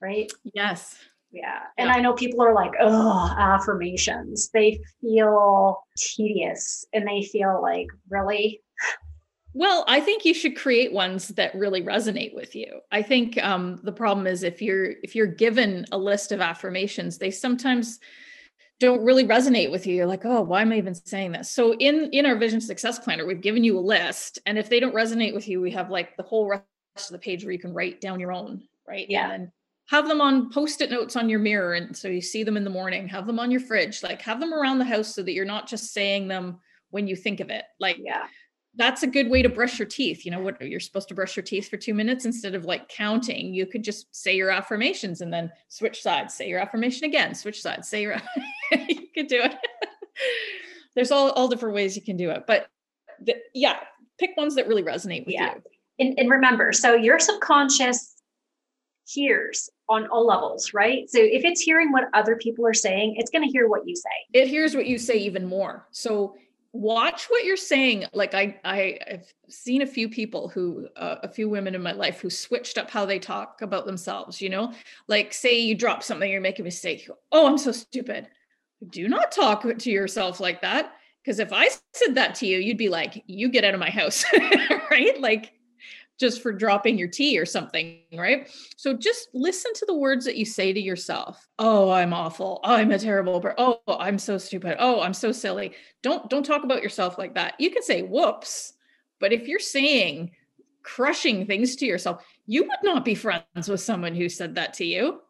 Right? 0.00 0.32
Yes. 0.54 0.96
Yeah. 1.32 1.60
And 1.78 1.88
yeah. 1.88 1.94
I 1.94 2.00
know 2.00 2.12
people 2.12 2.42
are 2.42 2.54
like, 2.54 2.72
oh, 2.80 3.34
affirmations. 3.38 4.50
They 4.50 4.80
feel 5.00 5.82
tedious 5.96 6.84
and 6.92 7.06
they 7.06 7.22
feel 7.22 7.60
like, 7.62 7.86
really? 8.08 8.60
Well, 9.54 9.84
I 9.86 10.00
think 10.00 10.24
you 10.24 10.32
should 10.32 10.56
create 10.56 10.92
ones 10.92 11.28
that 11.28 11.54
really 11.54 11.82
resonate 11.82 12.34
with 12.34 12.54
you. 12.54 12.80
I 12.90 13.02
think 13.02 13.42
um, 13.42 13.80
the 13.82 13.92
problem 13.92 14.26
is 14.26 14.42
if 14.42 14.62
you're 14.62 14.92
if 15.02 15.14
you're 15.14 15.26
given 15.26 15.84
a 15.92 15.98
list 15.98 16.32
of 16.32 16.40
affirmations, 16.40 17.18
they 17.18 17.30
sometimes 17.30 18.00
don't 18.80 19.04
really 19.04 19.24
resonate 19.24 19.70
with 19.70 19.86
you. 19.86 19.94
You're 19.94 20.06
like 20.06 20.24
oh 20.24 20.40
why 20.42 20.62
am 20.62 20.72
i 20.72 20.76
even 20.76 20.94
saying 20.94 21.32
this? 21.32 21.50
So 21.50 21.74
in 21.74 22.10
in 22.12 22.26
our 22.26 22.36
vision 22.36 22.60
success 22.60 22.98
planner 22.98 23.26
we've 23.26 23.40
given 23.40 23.62
you 23.62 23.78
a 23.78 23.80
list 23.80 24.38
and 24.46 24.58
if 24.58 24.68
they 24.68 24.80
don't 24.80 24.94
resonate 24.94 25.34
with 25.34 25.46
you 25.46 25.60
we 25.60 25.70
have 25.72 25.90
like 25.90 26.16
the 26.16 26.22
whole 26.22 26.48
rest 26.48 26.64
of 26.96 27.12
the 27.12 27.18
page 27.18 27.44
where 27.44 27.52
you 27.52 27.58
can 27.58 27.74
write 27.74 28.00
down 28.00 28.20
your 28.20 28.32
own 28.32 28.62
right? 28.88 29.06
Yeah. 29.08 29.30
And 29.30 29.50
have 29.88 30.08
them 30.08 30.20
on 30.20 30.50
post-it 30.50 30.90
notes 30.90 31.16
on 31.16 31.28
your 31.28 31.38
mirror 31.38 31.74
and 31.74 31.96
so 31.96 32.08
you 32.08 32.22
see 32.22 32.42
them 32.42 32.56
in 32.56 32.64
the 32.64 32.70
morning. 32.70 33.06
Have 33.08 33.26
them 33.26 33.38
on 33.38 33.50
your 33.50 33.60
fridge. 33.60 34.02
Like 34.02 34.22
have 34.22 34.40
them 34.40 34.54
around 34.54 34.78
the 34.78 34.84
house 34.84 35.14
so 35.14 35.22
that 35.22 35.32
you're 35.32 35.44
not 35.44 35.68
just 35.68 35.92
saying 35.92 36.28
them 36.28 36.58
when 36.90 37.06
you 37.06 37.14
think 37.14 37.40
of 37.40 37.50
it. 37.50 37.64
Like 37.78 37.98
yeah 38.00 38.26
that's 38.76 39.02
a 39.02 39.06
good 39.06 39.28
way 39.28 39.42
to 39.42 39.48
brush 39.48 39.78
your 39.78 39.88
teeth. 39.88 40.24
You 40.24 40.30
know 40.30 40.40
what 40.40 40.60
you're 40.60 40.80
supposed 40.80 41.08
to 41.08 41.14
brush 41.14 41.36
your 41.36 41.42
teeth 41.42 41.68
for 41.68 41.76
two 41.76 41.92
minutes 41.92 42.24
instead 42.24 42.54
of 42.54 42.64
like 42.64 42.88
counting. 42.88 43.52
You 43.52 43.66
could 43.66 43.84
just 43.84 44.14
say 44.14 44.34
your 44.34 44.50
affirmations 44.50 45.20
and 45.20 45.32
then 45.32 45.50
switch 45.68 46.02
sides, 46.02 46.34
say 46.34 46.48
your 46.48 46.58
affirmation 46.58 47.04
again, 47.04 47.34
switch 47.34 47.60
sides, 47.60 47.88
say 47.88 48.02
your 48.02 48.16
you 48.88 49.08
could 49.14 49.26
do 49.26 49.42
it. 49.42 49.54
There's 50.94 51.10
all, 51.10 51.30
all 51.32 51.48
different 51.48 51.74
ways 51.74 51.96
you 51.96 52.02
can 52.02 52.16
do 52.16 52.30
it. 52.30 52.44
But 52.46 52.68
the, 53.20 53.36
yeah, 53.54 53.78
pick 54.18 54.36
ones 54.36 54.54
that 54.54 54.68
really 54.68 54.82
resonate 54.82 55.26
with 55.26 55.34
yeah. 55.34 55.54
you. 55.54 55.62
And, 55.98 56.18
and 56.18 56.30
remember, 56.30 56.72
so 56.72 56.94
your 56.94 57.18
subconscious 57.18 58.14
hears 59.06 59.68
on 59.88 60.06
all 60.08 60.26
levels, 60.26 60.72
right? 60.72 61.08
So 61.10 61.18
if 61.20 61.44
it's 61.44 61.60
hearing 61.60 61.92
what 61.92 62.04
other 62.14 62.36
people 62.36 62.66
are 62.66 62.74
saying, 62.74 63.16
it's 63.18 63.30
going 63.30 63.44
to 63.44 63.50
hear 63.50 63.68
what 63.68 63.86
you 63.86 63.94
say. 63.94 64.10
It 64.32 64.48
hears 64.48 64.74
what 64.74 64.86
you 64.86 64.98
say 64.98 65.16
even 65.16 65.46
more. 65.46 65.86
So 65.90 66.34
watch 66.72 67.26
what 67.28 67.44
you're 67.44 67.56
saying. 67.56 68.06
Like 68.12 68.34
i 68.34 68.58
i 68.64 68.98
have 69.06 69.26
seen 69.48 69.82
a 69.82 69.86
few 69.86 70.08
people 70.08 70.48
who 70.48 70.88
uh, 70.96 71.16
a 71.22 71.28
few 71.28 71.48
women 71.48 71.74
in 71.74 71.82
my 71.82 71.92
life 71.92 72.20
who 72.20 72.30
switched 72.30 72.78
up 72.78 72.90
how 72.90 73.04
they 73.04 73.18
talk 73.18 73.62
about 73.62 73.86
themselves 73.86 74.40
you 74.40 74.48
know? 74.48 74.72
Like 75.08 75.32
say 75.32 75.58
you 75.60 75.74
drop 75.74 76.02
something 76.02 76.30
you're 76.30 76.40
making 76.40 76.64
a 76.64 76.64
mistake 76.64 77.08
oh 77.30 77.46
i'm 77.46 77.58
so 77.58 77.72
stupid. 77.72 78.28
Do 78.88 79.08
not 79.08 79.32
talk 79.32 79.62
to 79.62 79.90
yourself 79.90 80.40
like 80.40 80.62
that 80.62 80.92
because 81.22 81.38
if 81.38 81.52
i 81.52 81.68
said 81.92 82.14
that 82.14 82.34
to 82.36 82.46
you 82.46 82.58
you'd 82.58 82.78
be 82.78 82.88
like 82.88 83.22
you 83.26 83.48
get 83.48 83.64
out 83.64 83.74
of 83.74 83.80
my 83.80 83.90
house 83.90 84.24
right? 84.90 85.20
Like 85.20 85.52
just 86.18 86.42
for 86.42 86.52
dropping 86.52 86.98
your 86.98 87.08
tea 87.08 87.38
or 87.38 87.46
something, 87.46 87.98
right? 88.16 88.48
So 88.76 88.94
just 88.94 89.28
listen 89.34 89.72
to 89.74 89.86
the 89.86 89.96
words 89.96 90.24
that 90.24 90.36
you 90.36 90.44
say 90.44 90.72
to 90.72 90.80
yourself. 90.80 91.48
Oh, 91.58 91.90
I'm 91.90 92.12
awful. 92.12 92.60
Oh, 92.62 92.74
I'm 92.74 92.92
a 92.92 92.98
terrible 92.98 93.40
person. 93.40 93.56
Oh, 93.58 93.80
I'm 93.88 94.18
so 94.18 94.38
stupid. 94.38 94.76
Oh, 94.78 95.00
I'm 95.00 95.14
so 95.14 95.32
silly. 95.32 95.72
Don't 96.02 96.28
don't 96.30 96.46
talk 96.46 96.64
about 96.64 96.82
yourself 96.82 97.18
like 97.18 97.34
that. 97.34 97.54
You 97.58 97.70
can 97.70 97.82
say 97.82 98.02
whoops, 98.02 98.74
but 99.20 99.32
if 99.32 99.48
you're 99.48 99.58
saying 99.58 100.32
crushing 100.82 101.46
things 101.46 101.76
to 101.76 101.86
yourself, 101.86 102.24
you 102.46 102.64
would 102.64 102.82
not 102.82 103.04
be 103.04 103.14
friends 103.14 103.68
with 103.68 103.80
someone 103.80 104.14
who 104.14 104.28
said 104.28 104.56
that 104.56 104.74
to 104.74 104.84
you. 104.84 105.20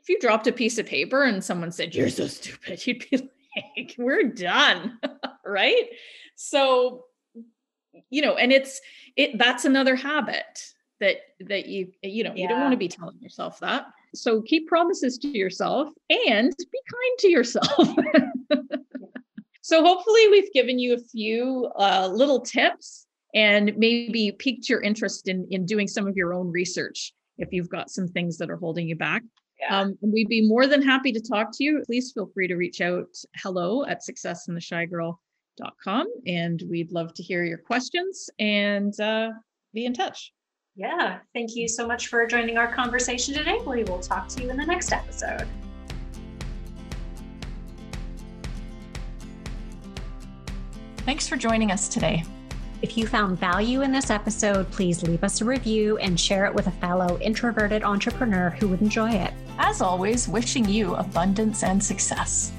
If 0.00 0.08
you 0.08 0.18
dropped 0.20 0.46
a 0.46 0.52
piece 0.52 0.78
of 0.78 0.86
paper 0.86 1.24
and 1.24 1.44
someone 1.44 1.72
said 1.72 1.94
you're 1.94 2.10
so 2.10 2.26
stupid, 2.26 2.86
you'd 2.86 3.04
be 3.10 3.30
like, 3.76 3.94
we're 3.98 4.24
done, 4.24 4.98
right? 5.44 5.88
So 6.36 7.04
you 8.10 8.22
know 8.22 8.34
and 8.36 8.52
it's 8.52 8.80
it 9.16 9.36
that's 9.38 9.64
another 9.64 9.96
habit 9.96 10.72
that 11.00 11.16
that 11.40 11.66
you 11.66 11.90
you 12.02 12.24
know 12.24 12.32
yeah. 12.34 12.42
you 12.42 12.48
don't 12.48 12.60
want 12.60 12.72
to 12.72 12.78
be 12.78 12.88
telling 12.88 13.18
yourself 13.20 13.58
that 13.60 13.86
so 14.14 14.42
keep 14.42 14.68
promises 14.68 15.18
to 15.18 15.28
yourself 15.28 15.88
and 16.10 16.54
be 16.58 16.80
kind 16.92 17.18
to 17.18 17.28
yourself 17.28 17.88
so 19.62 19.82
hopefully 19.82 20.28
we've 20.30 20.52
given 20.52 20.78
you 20.78 20.94
a 20.94 20.98
few 20.98 21.70
uh, 21.78 22.08
little 22.12 22.40
tips 22.40 23.06
and 23.34 23.76
maybe 23.76 24.32
piqued 24.38 24.68
your 24.68 24.80
interest 24.80 25.28
in 25.28 25.46
in 25.50 25.66
doing 25.66 25.86
some 25.86 26.06
of 26.06 26.16
your 26.16 26.32
own 26.32 26.50
research 26.50 27.12
if 27.36 27.52
you've 27.52 27.68
got 27.68 27.90
some 27.90 28.08
things 28.08 28.38
that 28.38 28.50
are 28.50 28.56
holding 28.56 28.88
you 28.88 28.96
back 28.96 29.22
yeah. 29.60 29.80
Um, 29.80 29.98
we'd 30.00 30.28
be 30.28 30.46
more 30.46 30.66
than 30.66 30.82
happy 30.82 31.10
to 31.10 31.20
talk 31.20 31.48
to 31.54 31.64
you. 31.64 31.82
Please 31.84 32.12
feel 32.12 32.30
free 32.32 32.46
to 32.46 32.54
reach 32.54 32.80
out 32.80 33.08
hello 33.42 33.84
at 33.86 34.04
successintheshygirl.com 35.58 36.06
and 36.26 36.62
we'd 36.68 36.92
love 36.92 37.14
to 37.14 37.22
hear 37.22 37.44
your 37.44 37.58
questions 37.58 38.30
and 38.38 38.98
uh, 39.00 39.30
be 39.74 39.86
in 39.86 39.94
touch. 39.94 40.32
Yeah. 40.76 41.18
Thank 41.34 41.56
you 41.56 41.68
so 41.68 41.86
much 41.86 42.06
for 42.06 42.26
joining 42.26 42.56
our 42.56 42.72
conversation 42.72 43.34
today. 43.34 43.58
We 43.66 43.84
will 43.84 43.98
talk 43.98 44.28
to 44.28 44.42
you 44.42 44.50
in 44.50 44.56
the 44.56 44.66
next 44.66 44.92
episode. 44.92 45.46
Thanks 50.98 51.26
for 51.26 51.36
joining 51.36 51.70
us 51.70 51.88
today. 51.88 52.22
If 52.80 52.96
you 52.96 53.08
found 53.08 53.40
value 53.40 53.82
in 53.82 53.90
this 53.90 54.08
episode, 54.08 54.70
please 54.70 55.02
leave 55.02 55.24
us 55.24 55.40
a 55.40 55.44
review 55.44 55.98
and 55.98 56.20
share 56.20 56.46
it 56.46 56.54
with 56.54 56.68
a 56.68 56.72
fellow 56.72 57.18
introverted 57.20 57.82
entrepreneur 57.82 58.50
who 58.50 58.68
would 58.68 58.82
enjoy 58.82 59.10
it. 59.10 59.32
As 59.58 59.80
always, 59.80 60.28
wishing 60.28 60.68
you 60.68 60.94
abundance 60.94 61.64
and 61.64 61.82
success. 61.82 62.52